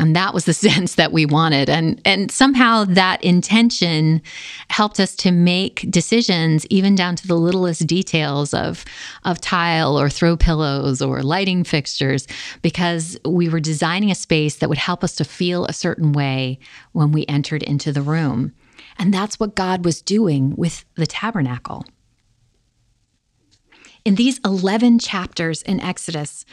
And 0.00 0.16
that 0.16 0.32
was 0.32 0.46
the 0.46 0.54
sense 0.68 0.96
that 0.96 1.12
we 1.12 1.26
wanted. 1.26 1.68
And 1.68 2.00
and 2.04 2.30
somehow 2.30 2.84
that 2.84 3.22
intention 3.22 4.22
helped 4.68 4.98
us 4.98 5.14
to 5.16 5.30
make 5.30 5.86
decisions 5.90 6.66
even 6.66 6.94
down 6.94 7.14
to 7.16 7.28
the 7.28 7.36
littlest 7.36 7.86
details 7.86 8.54
of 8.54 8.84
of 9.24 9.40
tile 9.40 10.00
or 10.00 10.08
throw 10.08 10.36
pillows 10.36 11.02
or 11.02 11.22
lighting 11.22 11.62
fixtures 11.62 12.26
because 12.62 13.18
we 13.24 13.48
were 13.48 13.60
designing 13.60 14.10
a 14.10 14.14
space 14.14 14.56
that 14.56 14.68
would 14.68 14.78
help 14.78 15.04
us 15.04 15.14
to 15.16 15.24
feel 15.24 15.66
a 15.66 15.72
certain 15.72 16.12
way 16.12 16.58
when 16.92 17.12
we 17.12 17.26
entered 17.26 17.62
into 17.62 17.92
the 17.92 18.02
room. 18.02 18.52
And 18.98 19.12
that's 19.12 19.38
what 19.38 19.54
God 19.54 19.84
was 19.84 20.02
doing 20.02 20.54
with 20.56 20.84
the 20.94 21.06
tabernacle. 21.06 21.84
In 24.04 24.14
these 24.14 24.40
11 24.44 24.98
chapters 24.98 25.60
in 25.62 25.78
Exodus, 25.78 26.46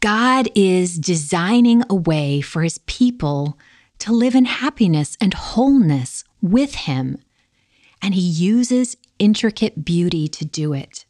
God 0.00 0.48
is 0.54 0.98
designing 0.98 1.82
a 1.88 1.94
way 1.94 2.40
for 2.40 2.62
his 2.62 2.78
people 2.78 3.58
to 3.98 4.12
live 4.12 4.34
in 4.34 4.44
happiness 4.44 5.16
and 5.20 5.34
wholeness 5.34 6.24
with 6.42 6.74
him. 6.74 7.18
And 8.02 8.14
he 8.14 8.20
uses 8.20 8.96
intricate 9.18 9.84
beauty 9.84 10.28
to 10.28 10.44
do 10.44 10.72
it. 10.72 11.06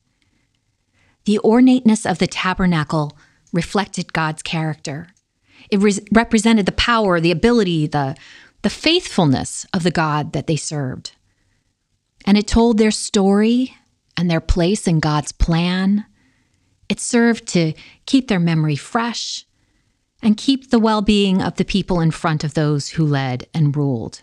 The 1.24 1.40
ornateness 1.40 2.06
of 2.06 2.18
the 2.18 2.28
tabernacle 2.28 3.18
reflected 3.52 4.12
God's 4.12 4.42
character. 4.42 5.08
It 5.70 5.80
re- 5.80 6.06
represented 6.12 6.66
the 6.66 6.72
power, 6.72 7.18
the 7.18 7.32
ability, 7.32 7.88
the, 7.88 8.16
the 8.62 8.70
faithfulness 8.70 9.66
of 9.74 9.82
the 9.82 9.90
God 9.90 10.32
that 10.32 10.46
they 10.46 10.56
served. 10.56 11.12
And 12.24 12.38
it 12.38 12.46
told 12.46 12.78
their 12.78 12.92
story 12.92 13.74
and 14.16 14.30
their 14.30 14.40
place 14.40 14.86
in 14.86 15.00
God's 15.00 15.32
plan. 15.32 16.06
It 16.88 17.00
served 17.00 17.46
to 17.48 17.72
keep 18.06 18.28
their 18.28 18.40
memory 18.40 18.76
fresh 18.76 19.44
and 20.22 20.36
keep 20.36 20.70
the 20.70 20.78
well 20.78 21.02
being 21.02 21.42
of 21.42 21.56
the 21.56 21.64
people 21.64 22.00
in 22.00 22.10
front 22.10 22.44
of 22.44 22.54
those 22.54 22.90
who 22.90 23.04
led 23.04 23.46
and 23.52 23.76
ruled. 23.76 24.22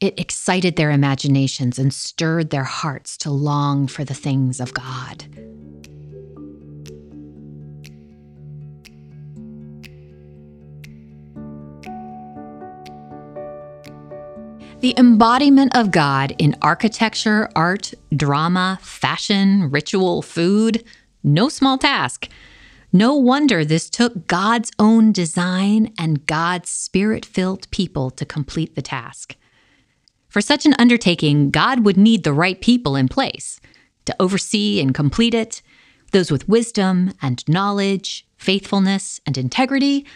It 0.00 0.18
excited 0.18 0.76
their 0.76 0.90
imaginations 0.90 1.78
and 1.78 1.92
stirred 1.92 2.50
their 2.50 2.64
hearts 2.64 3.16
to 3.18 3.30
long 3.30 3.88
for 3.88 4.04
the 4.04 4.14
things 4.14 4.60
of 4.60 4.72
God. 4.72 5.24
The 14.80 14.94
embodiment 14.96 15.76
of 15.76 15.90
God 15.90 16.36
in 16.38 16.54
architecture, 16.62 17.50
art, 17.56 17.92
drama, 18.14 18.78
fashion, 18.80 19.72
ritual, 19.72 20.22
food, 20.22 20.84
no 21.22 21.48
small 21.48 21.78
task. 21.78 22.28
No 22.92 23.14
wonder 23.14 23.64
this 23.64 23.90
took 23.90 24.26
God's 24.26 24.70
own 24.78 25.12
design 25.12 25.92
and 25.98 26.26
God's 26.26 26.70
spirit 26.70 27.24
filled 27.24 27.70
people 27.70 28.10
to 28.10 28.24
complete 28.24 28.74
the 28.74 28.82
task. 28.82 29.36
For 30.28 30.40
such 30.40 30.64
an 30.66 30.74
undertaking, 30.78 31.50
God 31.50 31.84
would 31.84 31.96
need 31.96 32.24
the 32.24 32.32
right 32.32 32.60
people 32.60 32.96
in 32.96 33.08
place 33.08 33.60
to 34.06 34.16
oversee 34.18 34.80
and 34.80 34.94
complete 34.94 35.34
it, 35.34 35.60
those 36.12 36.30
with 36.30 36.48
wisdom 36.48 37.12
and 37.20 37.46
knowledge, 37.48 38.26
faithfulness 38.36 39.20
and 39.26 39.36
integrity, 39.36 40.06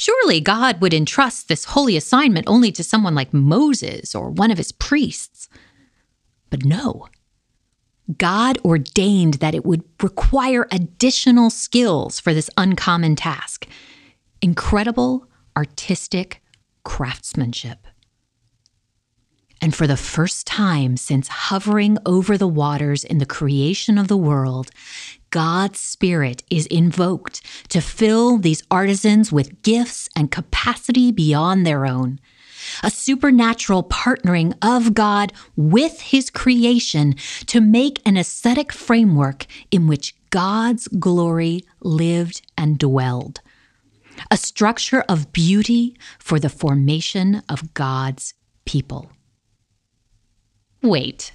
Surely 0.00 0.40
God 0.40 0.80
would 0.80 0.94
entrust 0.94 1.48
this 1.48 1.64
holy 1.64 1.96
assignment 1.96 2.46
only 2.48 2.70
to 2.70 2.84
someone 2.84 3.16
like 3.16 3.34
Moses 3.34 4.14
or 4.14 4.30
one 4.30 4.52
of 4.52 4.56
his 4.56 4.70
priests. 4.70 5.48
But 6.50 6.64
no. 6.64 7.08
God 8.16 8.58
ordained 8.64 9.34
that 9.34 9.54
it 9.54 9.66
would 9.66 9.84
require 10.02 10.66
additional 10.70 11.50
skills 11.50 12.18
for 12.18 12.32
this 12.32 12.50
uncommon 12.56 13.16
task 13.16 13.66
incredible 14.40 15.26
artistic 15.56 16.40
craftsmanship. 16.84 17.88
And 19.60 19.74
for 19.74 19.88
the 19.88 19.96
first 19.96 20.46
time 20.46 20.96
since 20.96 21.26
hovering 21.26 21.98
over 22.06 22.38
the 22.38 22.46
waters 22.46 23.02
in 23.02 23.18
the 23.18 23.26
creation 23.26 23.98
of 23.98 24.06
the 24.06 24.16
world, 24.16 24.70
God's 25.30 25.80
Spirit 25.80 26.44
is 26.48 26.66
invoked 26.66 27.42
to 27.70 27.80
fill 27.80 28.38
these 28.38 28.62
artisans 28.70 29.32
with 29.32 29.62
gifts 29.62 30.08
and 30.14 30.30
capacity 30.30 31.10
beyond 31.10 31.66
their 31.66 31.84
own. 31.84 32.20
A 32.82 32.90
supernatural 32.90 33.84
partnering 33.84 34.54
of 34.62 34.94
God 34.94 35.32
with 35.56 36.00
His 36.00 36.30
creation 36.30 37.14
to 37.46 37.60
make 37.60 38.00
an 38.06 38.16
aesthetic 38.16 38.72
framework 38.72 39.46
in 39.70 39.86
which 39.86 40.14
God's 40.30 40.88
glory 40.88 41.64
lived 41.80 42.42
and 42.56 42.78
dwelled. 42.78 43.40
A 44.30 44.36
structure 44.36 45.04
of 45.08 45.32
beauty 45.32 45.96
for 46.18 46.38
the 46.38 46.48
formation 46.48 47.42
of 47.48 47.72
God's 47.74 48.34
people. 48.64 49.10
Wait, 50.82 51.32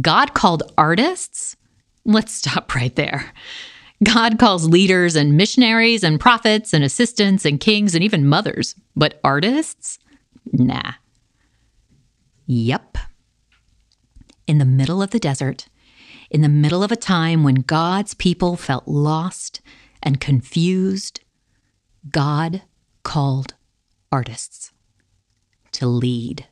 God 0.00 0.34
called 0.34 0.62
artists 0.78 1.56
Let's 2.04 2.32
stop 2.34 2.74
right 2.74 2.94
there. 2.94 3.32
God 4.02 4.38
calls 4.38 4.68
leaders 4.68 5.16
and 5.16 5.36
missionaries 5.36 6.04
and 6.04 6.20
prophets 6.20 6.74
and 6.74 6.84
assistants 6.84 7.44
and 7.44 7.58
kings 7.58 7.94
and 7.94 8.04
even 8.04 8.26
mothers, 8.26 8.74
but 8.94 9.20
artists? 9.24 9.98
Nah. 10.52 10.92
Yep. 12.46 12.98
In 14.46 14.58
the 14.58 14.64
middle 14.64 15.02
of 15.02 15.10
the 15.10 15.18
desert, 15.18 15.68
in 16.30 16.40
the 16.40 16.48
middle 16.48 16.82
of 16.82 16.92
a 16.92 16.96
time 16.96 17.42
when 17.44 17.56
God's 17.56 18.14
people 18.14 18.56
felt 18.56 18.88
lost 18.88 19.60
and 20.02 20.20
confused, 20.20 21.20
God 22.10 22.62
called 23.02 23.54
artists 24.10 24.72
to 25.72 25.86
lead. 25.86 26.46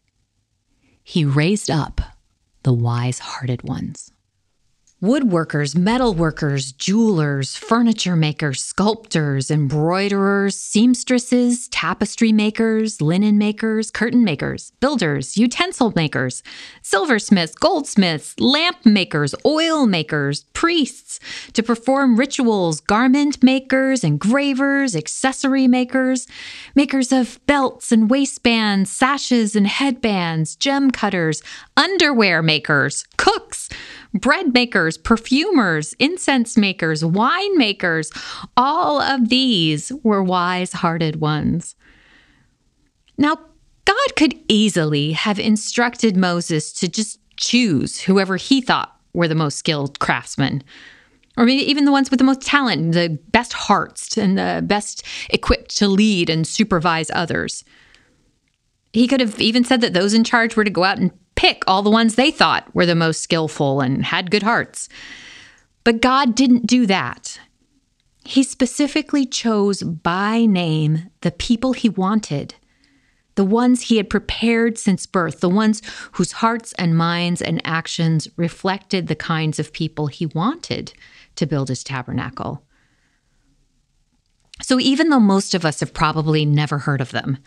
He 1.02 1.24
raised 1.24 1.70
up 1.70 2.00
the 2.62 2.72
wise 2.72 3.18
hearted 3.18 3.62
ones. 3.62 4.11
Woodworkers, 5.02 5.74
metalworkers, 5.74 6.76
jewelers, 6.76 7.56
furniture 7.56 8.14
makers, 8.14 8.62
sculptors, 8.62 9.50
embroiderers, 9.50 10.56
seamstresses, 10.56 11.66
tapestry 11.70 12.30
makers, 12.30 13.00
linen 13.00 13.36
makers, 13.36 13.90
curtain 13.90 14.22
makers, 14.22 14.70
builders, 14.78 15.36
utensil 15.36 15.92
makers, 15.96 16.44
silversmiths, 16.82 17.56
goldsmiths, 17.56 18.38
lamp 18.38 18.76
makers, 18.86 19.34
oil 19.44 19.88
makers, 19.88 20.44
priests, 20.52 21.18
to 21.52 21.64
perform 21.64 22.16
rituals, 22.16 22.80
garment 22.80 23.42
makers, 23.42 24.04
engravers, 24.04 24.94
accessory 24.94 25.66
makers, 25.66 26.28
makers 26.76 27.10
of 27.10 27.44
belts 27.48 27.90
and 27.90 28.08
waistbands, 28.08 28.88
sashes 28.88 29.56
and 29.56 29.66
headbands, 29.66 30.54
gem 30.54 30.92
cutters, 30.92 31.42
underwear 31.76 32.40
makers, 32.40 33.04
cooks, 33.16 33.68
bread 34.14 34.52
makers, 34.52 34.98
perfumers, 34.98 35.94
incense 35.94 36.56
makers, 36.56 37.04
wine 37.04 37.56
makers. 37.56 38.10
All 38.56 39.00
of 39.00 39.28
these 39.28 39.92
were 40.02 40.22
wise 40.22 40.72
hearted 40.72 41.16
ones. 41.16 41.74
Now, 43.16 43.38
God 43.84 44.16
could 44.16 44.38
easily 44.48 45.12
have 45.12 45.38
instructed 45.38 46.16
Moses 46.16 46.72
to 46.74 46.88
just 46.88 47.18
choose 47.36 48.00
whoever 48.00 48.36
he 48.36 48.60
thought 48.60 48.96
were 49.12 49.28
the 49.28 49.34
most 49.34 49.58
skilled 49.58 49.98
craftsmen, 49.98 50.62
or 51.36 51.44
maybe 51.44 51.62
even 51.62 51.84
the 51.84 51.92
ones 51.92 52.10
with 52.10 52.18
the 52.18 52.24
most 52.24 52.42
talent, 52.42 52.92
the 52.92 53.18
best 53.30 53.52
hearts, 53.52 54.16
and 54.16 54.38
the 54.38 54.62
best 54.64 55.04
equipped 55.30 55.76
to 55.78 55.88
lead 55.88 56.30
and 56.30 56.46
supervise 56.46 57.10
others. 57.12 57.64
He 58.92 59.08
could 59.08 59.20
have 59.20 59.40
even 59.40 59.64
said 59.64 59.80
that 59.80 59.94
those 59.94 60.14
in 60.14 60.24
charge 60.24 60.54
were 60.54 60.64
to 60.64 60.70
go 60.70 60.84
out 60.84 60.98
and 60.98 61.10
pick 61.34 61.62
all 61.66 61.82
the 61.82 61.90
ones 61.90 62.14
they 62.14 62.30
thought 62.30 62.72
were 62.74 62.86
the 62.86 62.94
most 62.94 63.22
skillful 63.22 63.80
and 63.80 64.04
had 64.04 64.30
good 64.30 64.42
hearts. 64.42 64.88
But 65.84 66.00
God 66.00 66.34
didn't 66.34 66.66
do 66.66 66.86
that. 66.86 67.38
He 68.24 68.42
specifically 68.42 69.26
chose 69.26 69.82
by 69.82 70.46
name 70.46 71.10
the 71.22 71.32
people 71.32 71.72
he 71.72 71.88
wanted, 71.88 72.54
the 73.34 73.44
ones 73.44 73.82
he 73.82 73.96
had 73.96 74.08
prepared 74.08 74.78
since 74.78 75.06
birth, 75.06 75.40
the 75.40 75.48
ones 75.48 75.82
whose 76.12 76.32
hearts 76.32 76.72
and 76.74 76.96
minds 76.96 77.42
and 77.42 77.60
actions 77.64 78.28
reflected 78.36 79.08
the 79.08 79.16
kinds 79.16 79.58
of 79.58 79.72
people 79.72 80.06
he 80.06 80.26
wanted 80.26 80.92
to 81.36 81.46
build 81.46 81.68
his 81.68 81.82
tabernacle. 81.82 82.62
So, 84.60 84.78
even 84.78 85.08
though 85.08 85.18
most 85.18 85.54
of 85.54 85.64
us 85.64 85.80
have 85.80 85.92
probably 85.92 86.44
never 86.44 86.78
heard 86.78 87.00
of 87.00 87.10
them, 87.10 87.38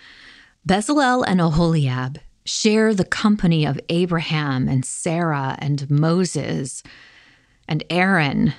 Bezalel 0.68 1.24
and 1.25 1.39
Oholiab 1.39 2.18
share 2.46 2.94
the 2.94 3.06
company 3.06 3.66
of 3.66 3.80
Abraham 3.90 4.68
and 4.68 4.86
Sarah 4.86 5.56
and 5.60 5.90
Moses 5.90 6.84
and 7.68 7.84
Aaron. 7.90 8.54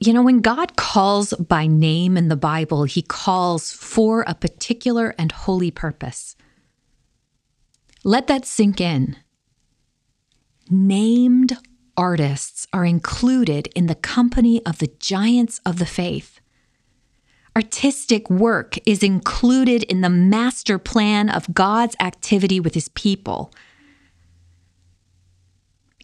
You 0.00 0.12
know, 0.12 0.22
when 0.22 0.40
God 0.40 0.76
calls 0.76 1.32
by 1.34 1.66
name 1.66 2.16
in 2.16 2.28
the 2.28 2.36
Bible, 2.36 2.84
he 2.84 3.02
calls 3.02 3.72
for 3.72 4.24
a 4.26 4.34
particular 4.34 5.14
and 5.18 5.30
holy 5.30 5.70
purpose. 5.70 6.36
Let 8.02 8.26
that 8.26 8.44
sink 8.44 8.80
in. 8.80 9.16
Named 10.68 11.56
artists 11.96 12.66
are 12.72 12.84
included 12.84 13.68
in 13.76 13.86
the 13.86 13.94
company 13.94 14.64
of 14.66 14.78
the 14.78 14.90
giants 14.98 15.60
of 15.64 15.78
the 15.78 15.86
faith 15.86 16.33
artistic 17.56 18.28
work 18.28 18.76
is 18.86 19.02
included 19.02 19.84
in 19.84 20.00
the 20.00 20.10
master 20.10 20.78
plan 20.78 21.28
of 21.28 21.52
God's 21.54 21.96
activity 22.00 22.58
with 22.58 22.74
his 22.74 22.88
people. 22.90 23.52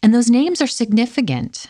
And 0.02 0.14
those 0.14 0.30
names 0.30 0.62
are 0.62 0.66
significant. 0.66 1.66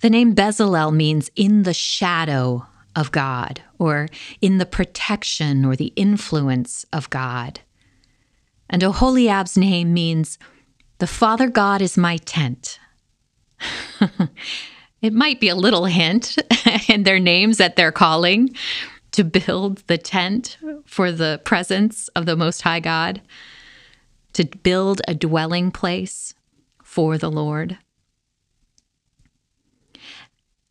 The 0.00 0.10
name 0.10 0.34
Bezalel 0.34 0.94
means 0.94 1.30
in 1.36 1.64
the 1.64 1.74
shadow 1.74 2.66
of 2.96 3.12
God, 3.12 3.62
or 3.78 4.08
in 4.40 4.58
the 4.58 4.66
protection 4.66 5.64
or 5.64 5.76
the 5.76 5.92
influence 5.94 6.84
of 6.92 7.10
God. 7.10 7.60
And 8.70 8.82
Oholiab's 8.82 9.56
name 9.56 9.94
means 9.94 10.38
the 10.98 11.06
Father 11.06 11.48
God 11.48 11.80
is 11.80 11.96
my 11.96 12.16
tent. 12.16 12.78
It 15.00 15.12
might 15.12 15.40
be 15.40 15.48
a 15.48 15.54
little 15.54 15.84
hint 15.84 16.36
in 16.88 17.04
their 17.04 17.20
names 17.20 17.58
that 17.58 17.76
they're 17.76 17.92
calling 17.92 18.54
to 19.12 19.24
build 19.24 19.78
the 19.86 19.98
tent 19.98 20.58
for 20.84 21.12
the 21.12 21.40
presence 21.44 22.08
of 22.08 22.26
the 22.26 22.36
Most 22.36 22.62
High 22.62 22.80
God, 22.80 23.22
to 24.34 24.44
build 24.62 25.00
a 25.08 25.14
dwelling 25.14 25.70
place 25.70 26.34
for 26.82 27.16
the 27.18 27.30
Lord. 27.30 27.78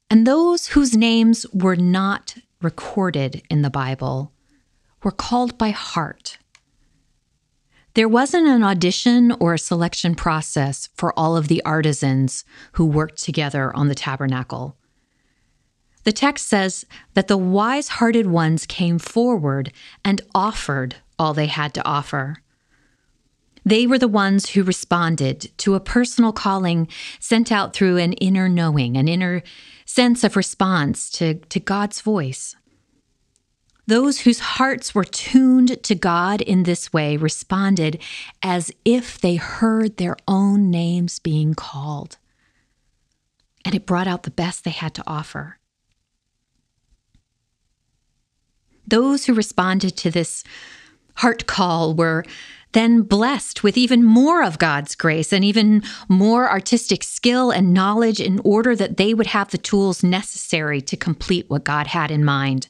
And 0.10 0.26
those 0.26 0.68
whose 0.68 0.96
names 0.96 1.46
were 1.54 1.76
not 1.76 2.36
recorded 2.62 3.42
in 3.50 3.62
the 3.62 3.70
Bible 3.70 4.32
were 5.04 5.12
called 5.12 5.58
by 5.58 5.70
heart 5.72 6.38
there 7.98 8.08
wasn't 8.08 8.46
an 8.46 8.62
audition 8.62 9.32
or 9.40 9.56
a 9.56 9.58
selection 9.58 10.14
process 10.14 10.88
for 10.94 11.12
all 11.18 11.36
of 11.36 11.48
the 11.48 11.66
artisans 11.66 12.46
who 12.74 12.86
worked 12.86 13.18
together 13.24 13.76
on 13.76 13.88
the 13.88 13.96
tabernacle. 13.96 14.78
The 16.04 16.12
text 16.12 16.48
says 16.48 16.86
that 17.16 17.28
the 17.28 17.40
wise 17.40 17.88
hearted 17.88 18.28
ones 18.28 18.68
came 18.68 19.00
forward 19.00 19.74
and 20.06 20.22
offered 20.36 20.98
all 21.18 21.34
they 21.34 21.48
had 21.48 21.74
to 21.74 21.88
offer. 21.88 22.44
They 23.66 23.88
were 23.88 23.98
the 23.98 24.08
ones 24.08 24.50
who 24.50 24.62
responded 24.62 25.50
to 25.58 25.74
a 25.74 25.80
personal 25.80 26.32
calling 26.32 26.88
sent 27.20 27.52
out 27.52 27.74
through 27.74 27.98
an 27.98 28.14
inner 28.14 28.48
knowing, 28.48 28.96
an 28.96 29.08
inner 29.08 29.42
sense 29.88 30.24
of 30.24 30.36
response 30.36 31.10
to, 31.14 31.34
to 31.34 31.60
God's 31.60 32.02
voice. 32.02 32.56
Those 33.88 34.20
whose 34.20 34.40
hearts 34.40 34.94
were 34.94 35.06
tuned 35.06 35.82
to 35.84 35.96
God 35.96 36.42
in 36.42 36.64
this 36.64 36.92
way 36.92 37.16
responded 37.16 38.02
as 38.44 38.70
if 38.84 39.20
they 39.20 39.36
heard 39.36 39.96
their 39.96 40.18
own 40.28 40.70
names 40.70 41.20
being 41.20 41.54
called. 41.54 42.18
And 43.64 43.74
it 43.74 43.86
brought 43.86 44.08
out 44.08 44.24
the 44.24 44.32
best 44.32 44.66
they 44.66 44.72
had 44.72 44.94
to 44.96 45.04
offer. 45.08 45.58
Those 48.86 49.26
who 49.26 49.34
responded 49.34 49.96
to 49.98 50.12
this 50.12 50.44
heart 51.16 51.48
call 51.48 51.94
were 51.94 52.26
then 52.74 53.02
blessed 53.02 53.64
with 53.64 53.78
even 53.78 54.04
more 54.04 54.44
of 54.44 54.60
God's 54.60 54.96
grace 54.96 55.32
and 55.32 55.44
even 55.46 55.82
more 56.10 56.50
artistic 56.50 57.04
skill 57.04 57.52
and 57.52 57.74
knowledge 57.74 58.20
in 58.20 58.40
order 58.44 58.76
that 58.76 58.98
they 58.98 59.14
would 59.14 59.28
have 59.28 59.52
the 59.52 59.58
tools 59.58 60.04
necessary 60.04 60.82
to 60.82 60.98
complete 60.98 61.50
what 61.50 61.64
God 61.64 61.88
had 61.88 62.12
in 62.12 62.24
mind. 62.24 62.68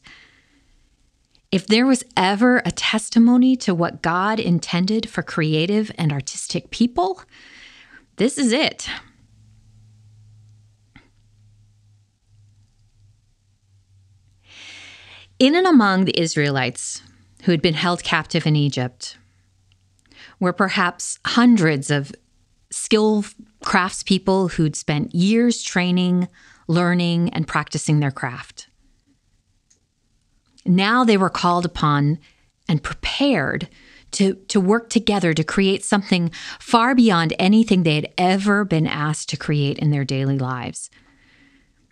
If 1.52 1.66
there 1.66 1.86
was 1.86 2.04
ever 2.18 2.62
a 2.66 2.72
testimony 2.72 3.56
to 3.58 3.74
what 3.74 4.02
God 4.02 4.40
intended 4.40 5.10
for 5.10 5.24
creative 5.24 5.92
and 5.98 6.12
artistic 6.12 6.72
people, 6.72 7.22
this 8.18 8.38
is 8.38 8.52
it. 8.52 8.90
In 15.40 15.56
and 15.56 15.68
among 15.68 16.06
the 16.06 16.20
Israelites 16.20 17.02
who 17.44 17.52
had 17.52 17.62
been 17.62 17.76
held 17.76 18.04
captive 18.04 18.46
in 18.46 18.56
Egypt 18.56 19.18
were 20.40 20.54
perhaps 20.54 21.20
hundreds 21.28 21.90
of 21.90 22.12
skilled 22.72 23.28
craftspeople 23.64 24.52
who'd 24.52 24.76
spent 24.76 25.16
years 25.16 25.62
training, 25.62 26.28
learning, 26.68 27.30
and 27.30 27.48
practicing 27.48 28.00
their 28.00 28.12
craft. 28.12 28.67
Now 30.68 31.04
they 31.04 31.18
were 31.18 31.30
called 31.30 31.66
upon 31.66 32.20
and 32.68 32.84
prepared 32.84 33.70
to, 34.12 34.36
to 34.48 34.60
work 34.60 34.90
together 34.90 35.34
to 35.34 35.44
create 35.44 35.84
something 35.84 36.32
far 36.60 36.96
beyond 36.96 37.34
anything 37.40 37.84
they 37.84 37.96
had 37.96 38.14
ever 38.18 38.64
been 38.66 38.88
asked 38.88 39.30
to 39.30 39.38
create 39.38 39.78
in 39.80 39.92
their 39.92 40.06
daily 40.06 40.38
lives. 40.38 40.90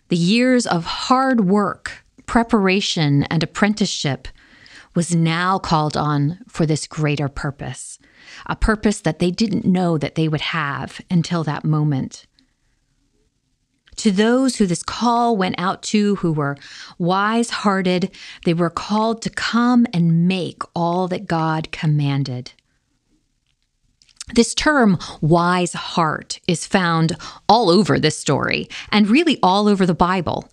The 0.08 0.16
years 0.16 0.66
of 0.66 0.84
hard 0.84 1.48
work, 1.48 2.04
preparation, 2.26 3.24
and 3.24 3.42
apprenticeship 3.42 4.28
was 4.94 5.14
now 5.14 5.58
called 5.58 5.96
on 5.96 6.38
for 6.48 6.64
this 6.64 6.86
greater 6.86 7.28
purpose, 7.28 7.98
a 8.46 8.56
purpose 8.56 9.00
that 9.00 9.18
they 9.18 9.30
didn't 9.30 9.66
know 9.66 9.98
that 9.98 10.14
they 10.14 10.26
would 10.26 10.40
have 10.40 11.00
until 11.10 11.44
that 11.44 11.64
moment. 11.64 12.26
To 13.96 14.12
those 14.12 14.56
who 14.56 14.66
this 14.66 14.82
call 14.82 15.36
went 15.36 15.54
out 15.58 15.82
to, 15.84 16.16
who 16.16 16.32
were 16.32 16.56
wise 16.98 17.50
hearted, 17.50 18.10
they 18.44 18.54
were 18.54 18.70
called 18.70 19.22
to 19.22 19.30
come 19.30 19.86
and 19.92 20.28
make 20.28 20.62
all 20.74 21.08
that 21.08 21.26
God 21.26 21.72
commanded. 21.72 22.52
This 24.34 24.54
term, 24.54 24.98
wise 25.20 25.72
heart, 25.72 26.40
is 26.48 26.66
found 26.66 27.16
all 27.48 27.70
over 27.70 27.98
this 27.98 28.18
story 28.18 28.68
and 28.90 29.08
really 29.08 29.38
all 29.42 29.68
over 29.68 29.86
the 29.86 29.94
Bible. 29.94 30.48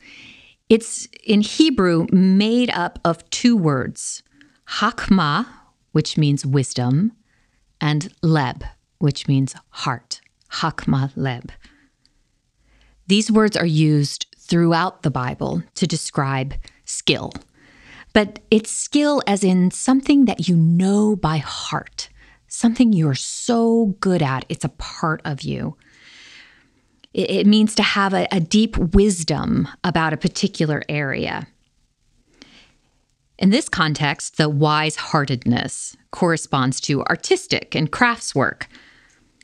It's 0.69 1.07
in 1.23 1.41
Hebrew 1.41 2.07
made 2.11 2.69
up 2.69 2.99
of 3.03 3.27
two 3.29 3.57
words 3.57 4.23
hakma, 4.67 5.47
which 5.91 6.17
means 6.17 6.45
wisdom, 6.45 7.11
and 7.81 8.13
leb, 8.23 8.63
which 8.99 9.27
means 9.27 9.55
heart. 9.69 10.21
Hakma 10.51 11.13
leb. 11.15 11.49
These 13.07 13.31
words 13.31 13.57
are 13.57 13.65
used 13.65 14.27
throughout 14.37 15.03
the 15.03 15.11
Bible 15.11 15.63
to 15.75 15.87
describe 15.87 16.53
skill, 16.85 17.31
but 18.13 18.39
it's 18.51 18.71
skill 18.71 19.21
as 19.27 19.43
in 19.43 19.71
something 19.71 20.25
that 20.25 20.47
you 20.47 20.55
know 20.55 21.15
by 21.15 21.37
heart 21.37 22.09
something 22.53 22.93
you're 22.93 23.15
so 23.15 23.95
good 23.99 24.21
at, 24.21 24.45
it's 24.47 24.63
a 24.63 24.69
part 24.69 25.21
of 25.25 25.41
you. 25.41 25.75
It, 27.13 27.29
it 27.29 27.47
means 27.47 27.75
to 27.75 27.83
have 27.83 28.13
a, 28.13 28.27
a 28.31 28.39
deep 28.39 28.77
wisdom 28.77 29.67
about 29.83 30.13
a 30.13 30.17
particular 30.17 30.83
area. 30.87 31.47
In 33.39 33.49
this 33.49 33.67
context, 33.67 34.37
the 34.37 34.47
wise 34.47 34.95
heartedness 34.95 35.97
corresponds 36.11 36.79
to 36.81 37.03
artistic 37.05 37.75
and 37.75 37.91
craftswork. 37.91 38.67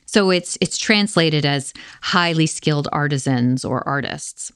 So 0.10 0.32
it's, 0.32 0.58
it's 0.60 0.78
translated 0.78 1.46
as 1.46 1.72
highly 2.02 2.48
skilled 2.48 2.88
artisans 2.92 3.64
or 3.64 3.88
artists 3.88 4.52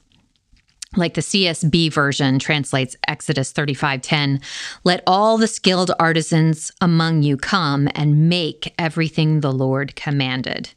like 0.95 1.15
the 1.15 1.21
CSB 1.21 1.91
version 1.91 2.37
translates 2.39 2.95
Exodus 3.07 3.51
35:10, 3.51 4.39
"Let 4.83 5.01
all 5.07 5.37
the 5.37 5.47
skilled 5.47 5.91
artisans 5.99 6.71
among 6.81 7.23
you 7.23 7.35
come 7.35 7.89
and 7.95 8.29
make 8.29 8.73
everything 8.77 9.39
the 9.39 9.51
Lord 9.51 9.95
commanded." 9.95 10.69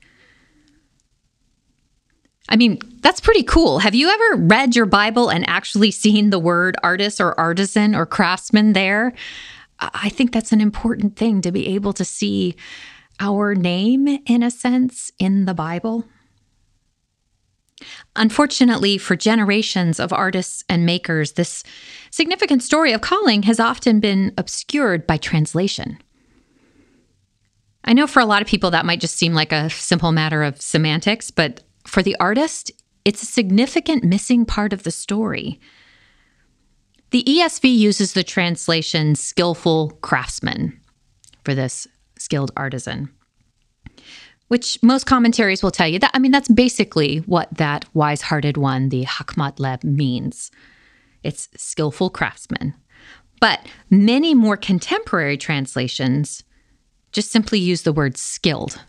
I 2.48 2.56
mean, 2.56 2.78
that's 3.00 3.20
pretty 3.20 3.42
cool. 3.42 3.80
Have 3.80 3.94
you 3.94 4.08
ever 4.08 4.42
read 4.42 4.76
your 4.76 4.86
Bible 4.86 5.28
and 5.28 5.46
actually 5.48 5.90
seen 5.90 6.30
the 6.30 6.38
word 6.38 6.76
artist 6.82 7.20
or 7.20 7.38
artisan 7.38 7.94
or 7.94 8.06
craftsman 8.06 8.72
there? 8.72 9.12
I 9.80 10.08
think 10.08 10.32
that's 10.32 10.52
an 10.52 10.60
important 10.60 11.16
thing 11.16 11.42
to 11.42 11.52
be 11.52 11.66
able 11.74 11.92
to 11.92 12.04
see 12.04 12.56
our 13.20 13.54
name, 13.54 14.06
in 14.26 14.42
a 14.42 14.50
sense, 14.50 15.10
in 15.18 15.44
the 15.44 15.54
Bible. 15.54 16.04
Unfortunately, 18.14 18.96
for 18.96 19.16
generations 19.16 20.00
of 20.00 20.12
artists 20.12 20.64
and 20.68 20.86
makers, 20.86 21.32
this 21.32 21.62
significant 22.10 22.62
story 22.62 22.92
of 22.92 23.02
calling 23.02 23.42
has 23.42 23.60
often 23.60 24.00
been 24.00 24.32
obscured 24.38 25.06
by 25.06 25.16
translation. 25.16 25.98
I 27.84 27.92
know 27.92 28.06
for 28.06 28.20
a 28.20 28.26
lot 28.26 28.42
of 28.42 28.48
people 28.48 28.70
that 28.70 28.86
might 28.86 29.00
just 29.00 29.16
seem 29.16 29.34
like 29.34 29.52
a 29.52 29.70
simple 29.70 30.10
matter 30.10 30.42
of 30.42 30.60
semantics, 30.60 31.30
but 31.30 31.62
for 31.86 32.02
the 32.02 32.16
artist, 32.18 32.72
it's 33.04 33.22
a 33.22 33.26
significant 33.26 34.02
missing 34.02 34.44
part 34.44 34.72
of 34.72 34.82
the 34.82 34.90
story. 34.90 35.60
The 37.10 37.22
ESV 37.22 37.72
uses 37.72 38.14
the 38.14 38.24
translation 38.24 39.14
skillful 39.14 39.90
craftsman 40.02 40.80
for 41.44 41.54
this 41.54 41.86
skilled 42.18 42.52
artisan 42.56 43.10
which 44.48 44.80
most 44.82 45.06
commentaries 45.06 45.62
will 45.62 45.70
tell 45.70 45.88
you 45.88 45.98
that 45.98 46.10
I 46.14 46.18
mean 46.18 46.32
that's 46.32 46.48
basically 46.48 47.18
what 47.18 47.48
that 47.56 47.84
wise-hearted 47.94 48.56
one, 48.56 48.88
the 48.90 49.04
Hakmat 49.04 49.56
Leb, 49.56 49.82
means. 49.82 50.50
It's 51.22 51.48
skillful 51.56 52.10
craftsman. 52.10 52.74
But 53.40 53.66
many 53.90 54.34
more 54.34 54.56
contemporary 54.56 55.36
translations 55.36 56.44
just 57.12 57.30
simply 57.30 57.58
use 57.58 57.82
the 57.82 57.92
word 57.92 58.16
skilled. 58.16 58.80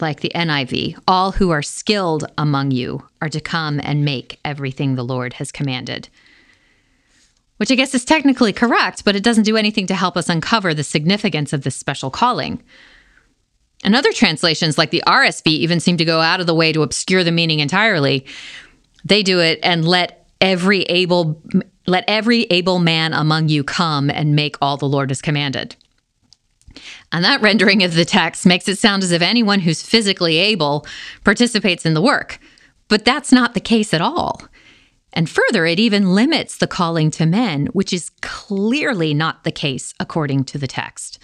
Like 0.00 0.20
the 0.20 0.32
NIV, 0.34 0.98
all 1.06 1.32
who 1.32 1.50
are 1.50 1.62
skilled 1.62 2.24
among 2.38 2.70
you 2.70 3.06
are 3.20 3.28
to 3.28 3.40
come 3.40 3.80
and 3.82 4.04
make 4.04 4.40
everything 4.44 4.94
the 4.94 5.04
Lord 5.04 5.34
has 5.34 5.52
commanded. 5.52 6.08
Which 7.60 7.70
I 7.70 7.74
guess 7.74 7.94
is 7.94 8.06
technically 8.06 8.54
correct, 8.54 9.04
but 9.04 9.14
it 9.14 9.22
doesn't 9.22 9.44
do 9.44 9.58
anything 9.58 9.86
to 9.88 9.94
help 9.94 10.16
us 10.16 10.30
uncover 10.30 10.72
the 10.72 10.82
significance 10.82 11.52
of 11.52 11.60
this 11.60 11.76
special 11.76 12.10
calling. 12.10 12.62
And 13.84 13.94
other 13.94 14.14
translations, 14.14 14.78
like 14.78 14.90
the 14.90 15.02
RSV, 15.06 15.46
even 15.46 15.78
seem 15.78 15.98
to 15.98 16.06
go 16.06 16.20
out 16.20 16.40
of 16.40 16.46
the 16.46 16.54
way 16.54 16.72
to 16.72 16.80
obscure 16.80 17.22
the 17.22 17.30
meaning 17.30 17.60
entirely. 17.60 18.24
They 19.04 19.22
do 19.22 19.40
it 19.40 19.58
and 19.62 19.86
let 19.86 20.26
every 20.40 20.84
able 20.84 21.42
let 21.86 22.04
every 22.08 22.44
able 22.44 22.78
man 22.78 23.12
among 23.12 23.50
you 23.50 23.62
come 23.62 24.08
and 24.08 24.34
make 24.34 24.56
all 24.62 24.78
the 24.78 24.88
Lord 24.88 25.10
has 25.10 25.20
commanded. 25.20 25.76
And 27.12 27.22
that 27.26 27.42
rendering 27.42 27.82
of 27.82 27.92
the 27.92 28.06
text 28.06 28.46
makes 28.46 28.68
it 28.68 28.78
sound 28.78 29.02
as 29.02 29.12
if 29.12 29.20
anyone 29.20 29.60
who's 29.60 29.82
physically 29.82 30.38
able 30.38 30.86
participates 31.24 31.84
in 31.84 31.92
the 31.92 32.00
work. 32.00 32.40
But 32.88 33.04
that's 33.04 33.32
not 33.32 33.52
the 33.52 33.60
case 33.60 33.92
at 33.92 34.00
all. 34.00 34.40
And 35.12 35.28
further, 35.28 35.66
it 35.66 35.80
even 35.80 36.14
limits 36.14 36.56
the 36.56 36.66
calling 36.66 37.10
to 37.12 37.26
men, 37.26 37.66
which 37.68 37.92
is 37.92 38.10
clearly 38.20 39.12
not 39.12 39.44
the 39.44 39.52
case 39.52 39.92
according 39.98 40.44
to 40.44 40.58
the 40.58 40.68
text. 40.68 41.18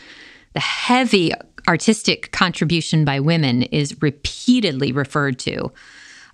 The 0.54 0.60
heavy 0.60 1.32
artistic 1.68 2.32
contribution 2.32 3.04
by 3.04 3.20
women 3.20 3.62
is 3.62 4.00
repeatedly 4.02 4.92
referred 4.92 5.38
to, 5.40 5.72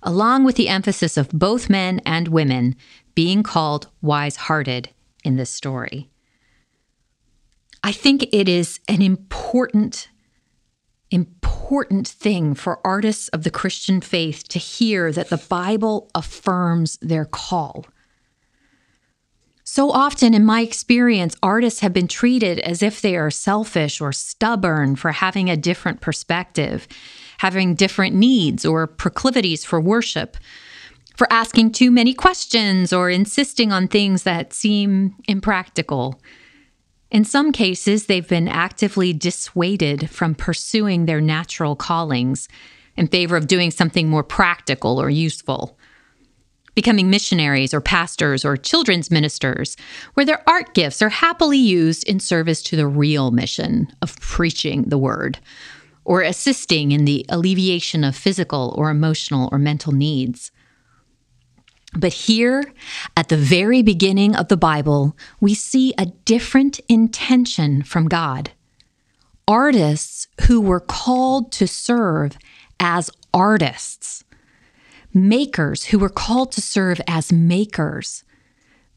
along 0.01 0.43
with 0.43 0.55
the 0.55 0.69
emphasis 0.69 1.17
of 1.17 1.29
both 1.29 1.69
men 1.69 2.01
and 2.05 2.27
women 2.27 2.75
being 3.15 3.43
called 3.43 3.87
wise 4.01 4.35
hearted 4.35 4.89
in 5.23 5.35
this 5.35 5.49
story. 5.49 6.09
I 7.83 7.91
think 7.91 8.23
it 8.31 8.47
is 8.47 8.79
an 8.87 9.01
important, 9.01 10.07
important 11.13 12.07
thing 12.07 12.55
for 12.55 12.85
artists 12.85 13.27
of 13.29 13.43
the 13.43 13.51
Christian 13.51 14.01
faith 14.01 14.47
to 14.49 14.59
hear 14.59 15.11
that 15.11 15.29
the 15.29 15.37
Bible 15.37 16.09
affirms 16.15 16.97
their 17.01 17.25
call. 17.25 17.85
So 19.63 19.91
often, 19.91 20.33
in 20.33 20.43
my 20.43 20.61
experience, 20.61 21.35
artists 21.41 21.79
have 21.79 21.93
been 21.93 22.07
treated 22.07 22.59
as 22.59 22.83
if 22.83 22.99
they 22.99 23.15
are 23.15 23.31
selfish 23.31 24.01
or 24.01 24.11
stubborn 24.11 24.95
for 24.95 25.11
having 25.11 25.49
a 25.49 25.57
different 25.57 26.01
perspective, 26.01 26.87
having 27.37 27.73
different 27.73 28.15
needs 28.15 28.65
or 28.65 28.85
proclivities 28.85 29.63
for 29.63 29.79
worship, 29.79 30.35
for 31.15 31.31
asking 31.31 31.71
too 31.71 31.91
many 31.91 32.13
questions 32.13 32.91
or 32.91 33.09
insisting 33.09 33.71
on 33.71 33.87
things 33.87 34.23
that 34.23 34.51
seem 34.51 35.15
impractical. 35.27 36.19
In 37.13 37.23
some 37.23 37.53
cases, 37.53 38.07
they've 38.07 38.27
been 38.27 38.49
actively 38.49 39.13
dissuaded 39.13 40.09
from 40.09 40.35
pursuing 40.35 41.05
their 41.05 41.21
natural 41.21 41.75
callings 41.75 42.49
in 42.97 43.07
favor 43.07 43.37
of 43.37 43.47
doing 43.47 43.71
something 43.71 44.09
more 44.09 44.23
practical 44.23 44.99
or 44.99 45.09
useful 45.09 45.77
becoming 46.75 47.09
missionaries 47.09 47.73
or 47.73 47.81
pastors 47.81 48.43
or 48.43 48.57
children's 48.57 49.11
ministers, 49.11 49.77
where 50.13 50.25
their 50.25 50.47
art 50.49 50.73
gifts 50.73 51.01
are 51.01 51.09
happily 51.09 51.57
used 51.57 52.03
in 52.07 52.19
service 52.19 52.61
to 52.63 52.75
the 52.75 52.87
real 52.87 53.31
mission 53.31 53.87
of 54.01 54.19
preaching 54.19 54.83
the 54.83 54.97
word 54.97 55.39
or 56.05 56.21
assisting 56.21 56.91
in 56.91 57.05
the 57.05 57.25
alleviation 57.29 58.03
of 58.03 58.15
physical 58.15 58.73
or 58.77 58.89
emotional 58.89 59.49
or 59.51 59.59
mental 59.59 59.93
needs. 59.93 60.51
But 61.95 62.13
here, 62.13 62.73
at 63.15 63.29
the 63.29 63.37
very 63.37 63.81
beginning 63.81 64.35
of 64.35 64.47
the 64.47 64.57
Bible, 64.57 65.15
we 65.39 65.53
see 65.53 65.93
a 65.97 66.07
different 66.25 66.79
intention 66.89 67.83
from 67.83 68.07
God. 68.07 68.51
Artists 69.47 70.27
who 70.47 70.59
were 70.59 70.79
called 70.79 71.51
to 71.53 71.67
serve 71.67 72.37
as 72.79 73.11
artists 73.33 74.23
makers 75.13 75.85
who 75.85 75.99
were 75.99 76.09
called 76.09 76.51
to 76.53 76.61
serve 76.61 76.99
as 77.07 77.31
makers 77.31 78.23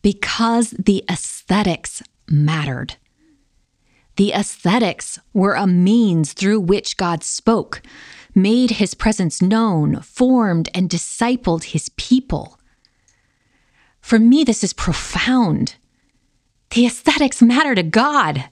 because 0.03 0.71
the 0.71 1.05
aesthetics 1.11 2.03
mattered. 2.29 2.97
The 4.17 4.33
aesthetics 4.33 5.19
were 5.35 5.55
a 5.55 5.67
means 5.67 6.33
through 6.33 6.61
which 6.61 6.97
God 6.97 7.23
spoke, 7.23 7.83
made 8.35 8.73
his 8.73 8.95
presence 8.95 9.43
known, 9.43 10.01
formed 10.01 10.71
and 10.75 10.89
discipled 10.89 11.65
his 11.65 11.91
people. 11.97 12.59
For 14.07 14.21
me, 14.21 14.45
this 14.45 14.63
is 14.63 14.73
profound. 14.73 15.75
The 16.71 16.87
aesthetics 16.87 17.43
matter 17.43 17.75
to 17.75 17.83
God. 17.83 18.45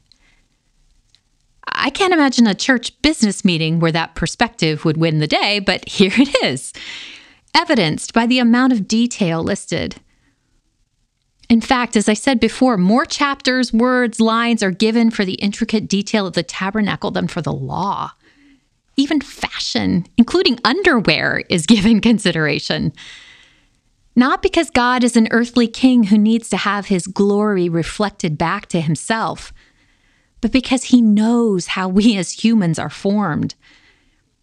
I 1.69 1.91
can't 1.91 2.13
imagine 2.13 2.49
a 2.49 2.57
church 2.57 3.01
business 3.03 3.45
meeting 3.45 3.79
where 3.79 3.93
that 3.93 4.17
perspective 4.17 4.85
would 4.85 4.97
win 4.97 5.21
the 5.21 5.29
day, 5.29 5.61
but 5.61 5.89
here 5.89 6.11
it 6.13 6.35
is 6.43 6.73
evidenced 7.55 8.13
by 8.13 8.27
the 8.27 8.41
amount 8.41 8.73
of 8.73 8.89
detail 8.89 9.45
listed. 9.45 9.95
In 11.49 11.61
fact, 11.61 11.95
as 11.95 12.09
I 12.09 12.15
said 12.15 12.41
before, 12.41 12.77
more 12.77 13.05
chapters, 13.05 13.73
words, 13.73 14.19
lines 14.19 14.61
are 14.61 14.73
given 14.73 15.13
for 15.13 15.25
the 15.25 15.35
intricate 15.35 15.87
detail 15.87 16.27
of 16.27 16.33
the 16.33 16.43
tabernacle 16.43 17.13
than 17.13 17.29
for 17.29 17.43
the 17.43 17.53
law. 17.53 18.11
Even 18.97 19.21
fashion, 19.21 20.05
including 20.17 20.59
underwear, 20.65 21.45
is 21.49 21.65
given 21.75 22.01
consideration. 22.01 22.93
Not 24.17 24.43
because 24.43 24.71
God 24.71 25.05
is 25.05 25.17
an 25.17 25.29
earthly 25.31 25.69
king 25.69 26.05
who 26.05 26.19
needs 26.19 26.49
to 26.51 26.57
have 26.59 26.87
his 26.87 27.07
glory 27.07 27.69
reflected 27.69 28.39
back 28.39 28.67
to 28.69 28.81
himself, 28.81 29.53
but 30.41 30.53
because 30.53 30.85
he 30.85 31.03
knows 31.03 31.69
how 31.69 31.89
we 31.89 32.17
as 32.17 32.45
humans 32.45 32.79
are 32.79 32.91
formed 32.91 33.55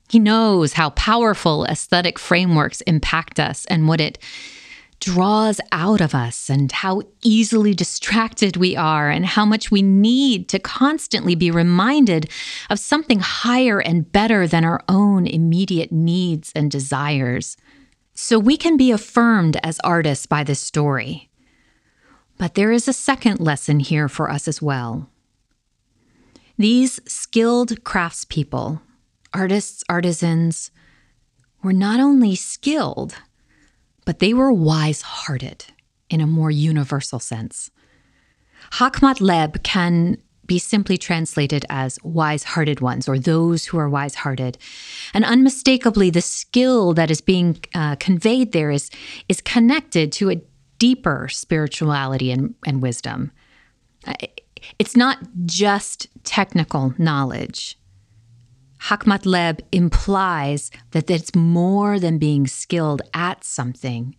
He 0.10 0.20
knows 0.20 0.74
how 0.74 0.92
powerful 0.92 1.66
aesthetic 1.66 2.20
frameworks 2.20 2.82
impact 2.82 3.40
us 3.40 3.66
and 3.68 3.88
what 3.88 4.02
it 4.02 4.20
draws 5.00 5.62
out 5.72 6.02
of 6.02 6.16
us 6.16 6.50
and 6.50 6.72
how 6.72 7.02
easily 7.24 7.74
distracted 7.74 8.58
we 8.58 8.76
are 8.76 9.10
and 9.10 9.26
how 9.26 9.46
much 9.46 9.72
we 9.72 9.82
need 9.82 10.50
to 10.50 10.60
constantly 10.60 11.36
be 11.36 11.52
reminded 11.52 12.30
of 12.70 12.80
something 12.80 13.20
higher 13.20 13.82
and 13.82 14.12
better 14.12 14.48
than 14.48 14.66
our 14.66 14.82
own 14.90 15.28
immediate 15.28 15.92
needs 15.92 16.52
and 16.56 16.72
desires. 16.72 17.58
So 18.24 18.38
we 18.38 18.56
can 18.56 18.78
be 18.78 18.92
affirmed 18.92 19.58
as 19.64 19.80
artists 19.84 20.28
by 20.28 20.44
this 20.44 20.60
story. 20.60 21.32
But 22.38 22.54
there 22.54 22.72
is 22.72 22.88
a 22.88 22.94
second 22.94 23.40
lesson 23.40 23.80
here 23.80 24.08
for 24.08 24.30
us 24.30 24.48
as 24.48 24.62
well. 24.62 25.10
These 26.56 27.00
skilled 27.08 27.84
craftspeople, 27.84 28.80
artists, 29.34 29.84
artisans, 29.90 30.70
were 31.64 31.74
not 31.74 32.00
only 32.00 32.36
skilled, 32.36 33.16
but 34.06 34.20
they 34.20 34.36
were 34.36 34.54
wise 34.54 35.02
hearted 35.02 35.66
in 36.08 36.22
a 36.22 36.28
more 36.28 36.52
universal 36.52 37.18
sense. 37.18 37.72
Hakmat 38.74 39.20
Leb 39.20 39.64
can 39.64 40.22
be 40.52 40.60
simply 40.60 40.98
translated 40.98 41.66
as 41.70 41.98
wise 42.04 42.44
hearted 42.44 42.82
ones 42.82 43.08
or 43.08 43.18
those 43.18 43.64
who 43.68 43.78
are 43.78 43.88
wise 43.88 44.16
hearted. 44.16 44.58
And 45.14 45.24
unmistakably, 45.24 46.10
the 46.10 46.20
skill 46.20 46.94
that 46.96 47.10
is 47.10 47.22
being 47.22 47.58
uh, 47.74 47.96
conveyed 47.96 48.52
there 48.52 48.70
is, 48.70 48.90
is 49.30 49.40
connected 49.40 50.12
to 50.12 50.30
a 50.30 50.42
deeper 50.78 51.30
spirituality 51.30 52.34
and, 52.34 52.54
and 52.68 52.82
wisdom. 52.82 53.32
It's 54.78 54.98
not 54.98 55.20
just 55.46 56.08
technical 56.26 56.94
knowledge. 56.98 57.80
Hakmat 58.90 59.24
Leb 59.24 59.62
implies 59.72 60.70
that 60.92 61.10
it's 61.10 61.34
more 61.34 61.98
than 61.98 62.18
being 62.18 62.46
skilled 62.46 63.02
at 63.14 63.46
something. 63.46 64.18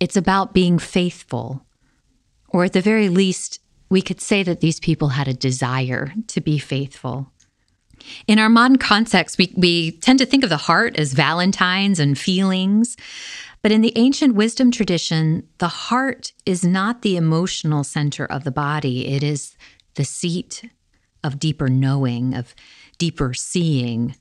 It's 0.00 0.16
about 0.16 0.54
being 0.54 0.80
faithful. 0.80 1.64
Or 2.48 2.64
at 2.64 2.72
the 2.72 2.80
very 2.80 3.08
least, 3.08 3.60
we 3.88 4.02
could 4.02 4.20
say 4.20 4.42
that 4.42 4.60
these 4.60 4.80
people 4.80 5.08
had 5.08 5.28
a 5.28 5.34
desire 5.34 6.12
to 6.28 6.40
be 6.40 6.58
faithful. 6.58 7.32
In 8.26 8.38
our 8.38 8.48
modern 8.48 8.78
context, 8.78 9.38
we, 9.38 9.52
we 9.56 9.92
tend 9.92 10.18
to 10.20 10.26
think 10.26 10.44
of 10.44 10.50
the 10.50 10.56
heart 10.56 10.98
as 10.98 11.14
Valentine's 11.14 11.98
and 11.98 12.18
feelings. 12.18 12.96
But 13.62 13.72
in 13.72 13.80
the 13.80 13.92
ancient 13.96 14.34
wisdom 14.34 14.70
tradition, 14.70 15.48
the 15.58 15.68
heart 15.68 16.32
is 16.46 16.64
not 16.64 17.02
the 17.02 17.16
emotional 17.16 17.82
center 17.82 18.24
of 18.24 18.44
the 18.44 18.52
body, 18.52 19.08
it 19.08 19.22
is 19.22 19.56
the 19.94 20.04
seat 20.04 20.70
of 21.24 21.40
deeper 21.40 21.68
knowing, 21.68 22.34
of 22.34 22.54
deeper 22.98 23.34
seeing, 23.34 24.14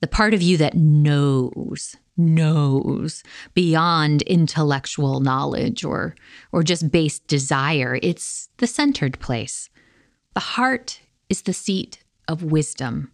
the 0.00 0.06
part 0.06 0.34
of 0.34 0.42
you 0.42 0.56
that 0.58 0.74
knows, 0.74 1.96
knows 2.16 3.22
beyond 3.54 4.22
intellectual 4.22 5.20
knowledge 5.20 5.84
or, 5.84 6.14
or 6.52 6.62
just 6.62 6.90
base 6.90 7.18
desire. 7.18 7.98
It's 8.02 8.48
the 8.58 8.66
centered 8.66 9.18
place. 9.20 9.70
The 10.34 10.40
heart 10.40 11.00
is 11.28 11.42
the 11.42 11.52
seat 11.52 12.02
of 12.28 12.42
wisdom. 12.42 13.12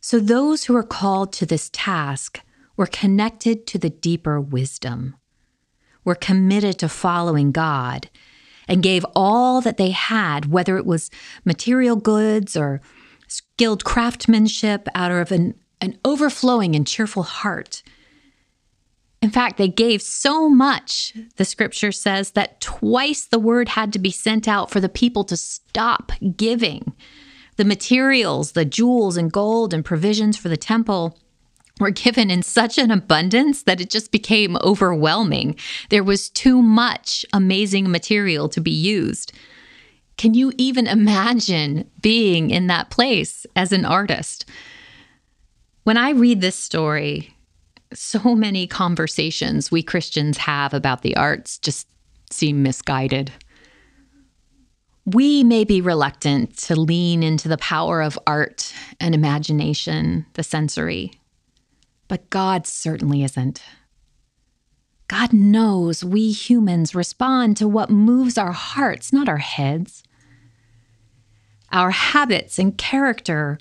So 0.00 0.20
those 0.20 0.64
who 0.64 0.76
are 0.76 0.82
called 0.82 1.32
to 1.34 1.46
this 1.46 1.70
task 1.72 2.40
were 2.76 2.86
connected 2.86 3.66
to 3.68 3.78
the 3.78 3.90
deeper 3.90 4.40
wisdom, 4.40 5.16
were 6.04 6.14
committed 6.14 6.78
to 6.78 6.88
following 6.88 7.50
God, 7.50 8.10
and 8.68 8.82
gave 8.82 9.06
all 9.14 9.60
that 9.60 9.76
they 9.76 9.90
had, 9.90 10.46
whether 10.46 10.76
it 10.76 10.86
was 10.86 11.10
material 11.44 11.96
goods 11.96 12.56
or 12.56 12.80
skilled 13.26 13.84
craftsmanship 13.84 14.88
out 14.94 15.12
of 15.12 15.32
an, 15.32 15.54
an 15.80 15.98
overflowing 16.04 16.74
and 16.76 16.86
cheerful 16.86 17.22
heart. 17.22 17.82
In 19.26 19.32
fact, 19.32 19.56
they 19.56 19.66
gave 19.66 20.02
so 20.02 20.48
much, 20.48 21.12
the 21.34 21.44
scripture 21.44 21.90
says, 21.90 22.30
that 22.30 22.60
twice 22.60 23.24
the 23.24 23.40
word 23.40 23.70
had 23.70 23.92
to 23.94 23.98
be 23.98 24.12
sent 24.12 24.46
out 24.46 24.70
for 24.70 24.78
the 24.78 24.88
people 24.88 25.24
to 25.24 25.36
stop 25.36 26.12
giving. 26.36 26.94
The 27.56 27.64
materials, 27.64 28.52
the 28.52 28.64
jewels 28.64 29.16
and 29.16 29.32
gold 29.32 29.74
and 29.74 29.84
provisions 29.84 30.36
for 30.36 30.48
the 30.48 30.56
temple 30.56 31.18
were 31.80 31.90
given 31.90 32.30
in 32.30 32.44
such 32.44 32.78
an 32.78 32.92
abundance 32.92 33.64
that 33.64 33.80
it 33.80 33.90
just 33.90 34.12
became 34.12 34.58
overwhelming. 34.58 35.56
There 35.90 36.04
was 36.04 36.30
too 36.30 36.62
much 36.62 37.26
amazing 37.32 37.90
material 37.90 38.48
to 38.50 38.60
be 38.60 38.70
used. 38.70 39.32
Can 40.16 40.34
you 40.34 40.52
even 40.56 40.86
imagine 40.86 41.90
being 42.00 42.50
in 42.50 42.68
that 42.68 42.90
place 42.90 43.44
as 43.56 43.72
an 43.72 43.84
artist? 43.84 44.44
When 45.82 45.96
I 45.96 46.10
read 46.10 46.40
this 46.40 46.54
story, 46.54 47.35
so 47.92 48.34
many 48.34 48.66
conversations 48.66 49.70
we 49.70 49.82
Christians 49.82 50.38
have 50.38 50.74
about 50.74 51.02
the 51.02 51.16
arts 51.16 51.58
just 51.58 51.88
seem 52.30 52.62
misguided. 52.62 53.32
We 55.04 55.44
may 55.44 55.64
be 55.64 55.80
reluctant 55.80 56.56
to 56.58 56.74
lean 56.74 57.22
into 57.22 57.48
the 57.48 57.58
power 57.58 58.02
of 58.02 58.18
art 58.26 58.74
and 58.98 59.14
imagination, 59.14 60.26
the 60.34 60.42
sensory, 60.42 61.12
but 62.08 62.28
God 62.28 62.66
certainly 62.66 63.22
isn't. 63.22 63.62
God 65.08 65.32
knows 65.32 66.04
we 66.04 66.32
humans 66.32 66.94
respond 66.94 67.56
to 67.58 67.68
what 67.68 67.90
moves 67.90 68.36
our 68.36 68.52
hearts, 68.52 69.12
not 69.12 69.28
our 69.28 69.36
heads. 69.36 70.02
Our 71.70 71.92
habits 71.92 72.58
and 72.58 72.76
character 72.76 73.58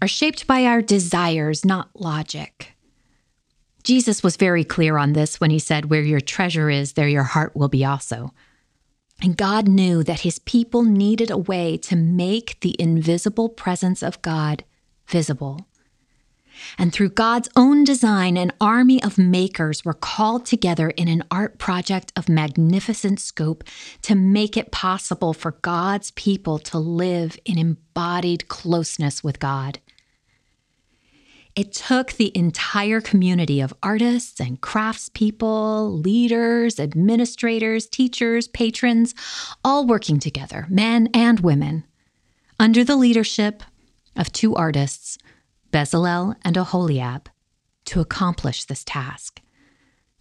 are 0.00 0.08
shaped 0.08 0.46
by 0.46 0.64
our 0.64 0.82
desires, 0.82 1.64
not 1.64 1.90
logic. 1.94 2.75
Jesus 3.86 4.20
was 4.20 4.36
very 4.36 4.64
clear 4.64 4.98
on 4.98 5.12
this 5.12 5.40
when 5.40 5.52
he 5.52 5.60
said, 5.60 5.90
Where 5.90 6.02
your 6.02 6.20
treasure 6.20 6.68
is, 6.68 6.94
there 6.94 7.06
your 7.06 7.22
heart 7.22 7.54
will 7.54 7.68
be 7.68 7.84
also. 7.84 8.34
And 9.22 9.36
God 9.36 9.68
knew 9.68 10.02
that 10.02 10.22
his 10.22 10.40
people 10.40 10.82
needed 10.82 11.30
a 11.30 11.38
way 11.38 11.76
to 11.76 11.94
make 11.94 12.58
the 12.62 12.74
invisible 12.80 13.48
presence 13.48 14.02
of 14.02 14.20
God 14.22 14.64
visible. 15.06 15.68
And 16.76 16.92
through 16.92 17.10
God's 17.10 17.48
own 17.54 17.84
design, 17.84 18.36
an 18.36 18.50
army 18.60 19.00
of 19.04 19.18
makers 19.18 19.84
were 19.84 19.94
called 19.94 20.46
together 20.46 20.90
in 20.90 21.06
an 21.06 21.22
art 21.30 21.58
project 21.58 22.12
of 22.16 22.28
magnificent 22.28 23.20
scope 23.20 23.62
to 24.02 24.16
make 24.16 24.56
it 24.56 24.72
possible 24.72 25.32
for 25.32 25.52
God's 25.62 26.10
people 26.10 26.58
to 26.58 26.78
live 26.78 27.38
in 27.44 27.56
embodied 27.56 28.48
closeness 28.48 29.22
with 29.22 29.38
God. 29.38 29.78
It 31.56 31.72
took 31.72 32.12
the 32.12 32.36
entire 32.36 33.00
community 33.00 33.62
of 33.62 33.72
artists 33.82 34.38
and 34.40 34.60
craftspeople, 34.60 36.04
leaders, 36.04 36.78
administrators, 36.78 37.86
teachers, 37.86 38.46
patrons, 38.46 39.14
all 39.64 39.86
working 39.86 40.18
together, 40.20 40.66
men 40.68 41.08
and 41.14 41.40
women, 41.40 41.84
under 42.60 42.84
the 42.84 42.94
leadership 42.96 43.62
of 44.14 44.30
two 44.32 44.54
artists 44.54 45.16
Bezalel 45.72 46.36
and 46.42 46.58
Aholiab, 46.58 47.30
to 47.86 48.00
accomplish 48.00 48.64
this 48.64 48.84
task, 48.84 49.40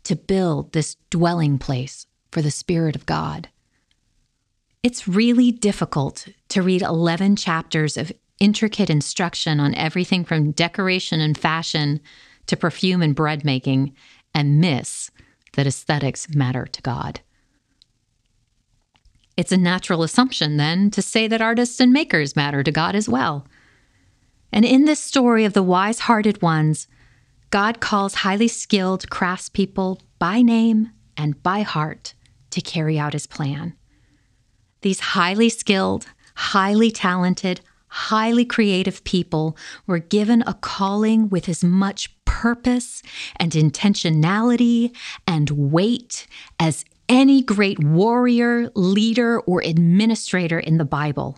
to 0.05 0.15
build 0.15 0.71
this 0.71 0.95
dwelling 1.09 1.57
place 1.57 2.07
for 2.31 2.41
the 2.41 2.51
Spirit 2.51 2.95
of 2.95 3.05
God. 3.05 3.49
It's 4.83 5.07
really 5.07 5.51
difficult 5.51 6.27
to 6.49 6.61
read 6.61 6.81
11 6.81 7.35
chapters 7.35 7.97
of 7.97 8.13
intricate 8.39 8.89
instruction 8.89 9.59
on 9.59 9.75
everything 9.75 10.25
from 10.25 10.51
decoration 10.51 11.19
and 11.21 11.37
fashion 11.37 11.99
to 12.47 12.57
perfume 12.57 13.01
and 13.01 13.15
bread 13.15 13.43
making 13.45 13.93
and 14.33 14.59
miss 14.59 15.09
that 15.53 15.67
aesthetics 15.67 16.33
matter 16.35 16.65
to 16.65 16.81
God. 16.81 17.21
It's 19.37 19.51
a 19.51 19.57
natural 19.57 20.03
assumption, 20.03 20.57
then, 20.57 20.91
to 20.91 21.01
say 21.01 21.27
that 21.27 21.41
artists 21.41 21.79
and 21.79 21.91
makers 21.91 22.35
matter 22.35 22.63
to 22.63 22.71
God 22.71 22.95
as 22.95 23.09
well. 23.09 23.47
And 24.51 24.63
in 24.63 24.85
this 24.85 25.01
story 25.01 25.43
of 25.43 25.53
the 25.53 25.63
wise 25.63 25.99
hearted 25.99 26.41
ones, 26.41 26.87
God 27.49 27.79
calls 27.79 28.15
highly 28.15 28.47
skilled 28.47 29.09
craftspeople 29.09 29.99
by 30.19 30.41
name 30.41 30.91
and 31.17 31.41
by 31.43 31.61
heart 31.61 32.13
to 32.51 32.61
carry 32.61 32.97
out 32.97 33.13
his 33.13 33.27
plan. 33.27 33.75
These 34.81 34.99
highly 34.99 35.49
skilled, 35.49 36.07
highly 36.35 36.91
talented, 36.91 37.61
highly 37.95 38.43
creative 38.43 39.01
people 39.05 39.55
were 39.87 39.99
given 39.99 40.43
a 40.45 40.53
calling 40.53 41.29
with 41.29 41.47
as 41.47 41.63
much 41.63 42.13
purpose 42.25 43.01
and 43.37 43.53
intentionality 43.53 44.93
and 45.25 45.49
weight 45.51 46.27
as 46.59 46.83
any 47.07 47.41
great 47.41 47.81
warrior, 47.81 48.69
leader, 48.75 49.39
or 49.39 49.61
administrator 49.61 50.59
in 50.59 50.77
the 50.77 50.83
Bible. 50.83 51.37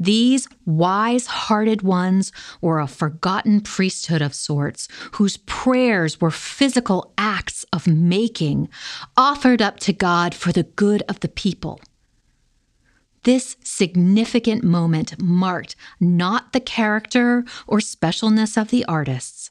These 0.00 0.48
wise 0.66 1.26
hearted 1.26 1.82
ones 1.82 2.32
were 2.60 2.80
a 2.80 2.88
forgotten 2.88 3.60
priesthood 3.60 4.22
of 4.22 4.34
sorts, 4.34 4.88
whose 5.12 5.36
prayers 5.36 6.20
were 6.20 6.32
physical 6.32 7.12
acts 7.16 7.64
of 7.72 7.86
making, 7.86 8.68
offered 9.16 9.62
up 9.62 9.78
to 9.80 9.92
God 9.92 10.34
for 10.34 10.50
the 10.50 10.64
good 10.64 11.04
of 11.08 11.20
the 11.20 11.28
people. 11.28 11.78
This 13.24 13.56
significant 13.64 14.62
moment 14.62 15.18
marked 15.18 15.76
not 15.98 16.52
the 16.52 16.60
character 16.60 17.46
or 17.66 17.78
specialness 17.78 18.60
of 18.60 18.68
the 18.68 18.84
artists, 18.84 19.50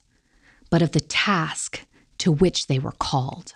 but 0.70 0.84
of 0.84 0.92
the 0.92 1.00
task 1.00 1.82
to 2.20 2.32
which 2.32 2.68
they 2.68 2.78
were 2.78 2.92
called. 2.92 3.54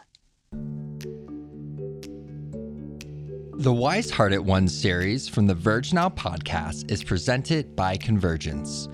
The 3.59 3.73
Wise 3.73 4.09
Hearted 4.09 4.39
Ones 4.39 4.75
series 4.75 5.29
from 5.29 5.45
the 5.45 5.53
Verge 5.53 5.93
Now 5.93 6.09
podcast 6.09 6.89
is 6.89 7.03
presented 7.03 7.75
by 7.75 7.95
Convergence, 7.95 8.87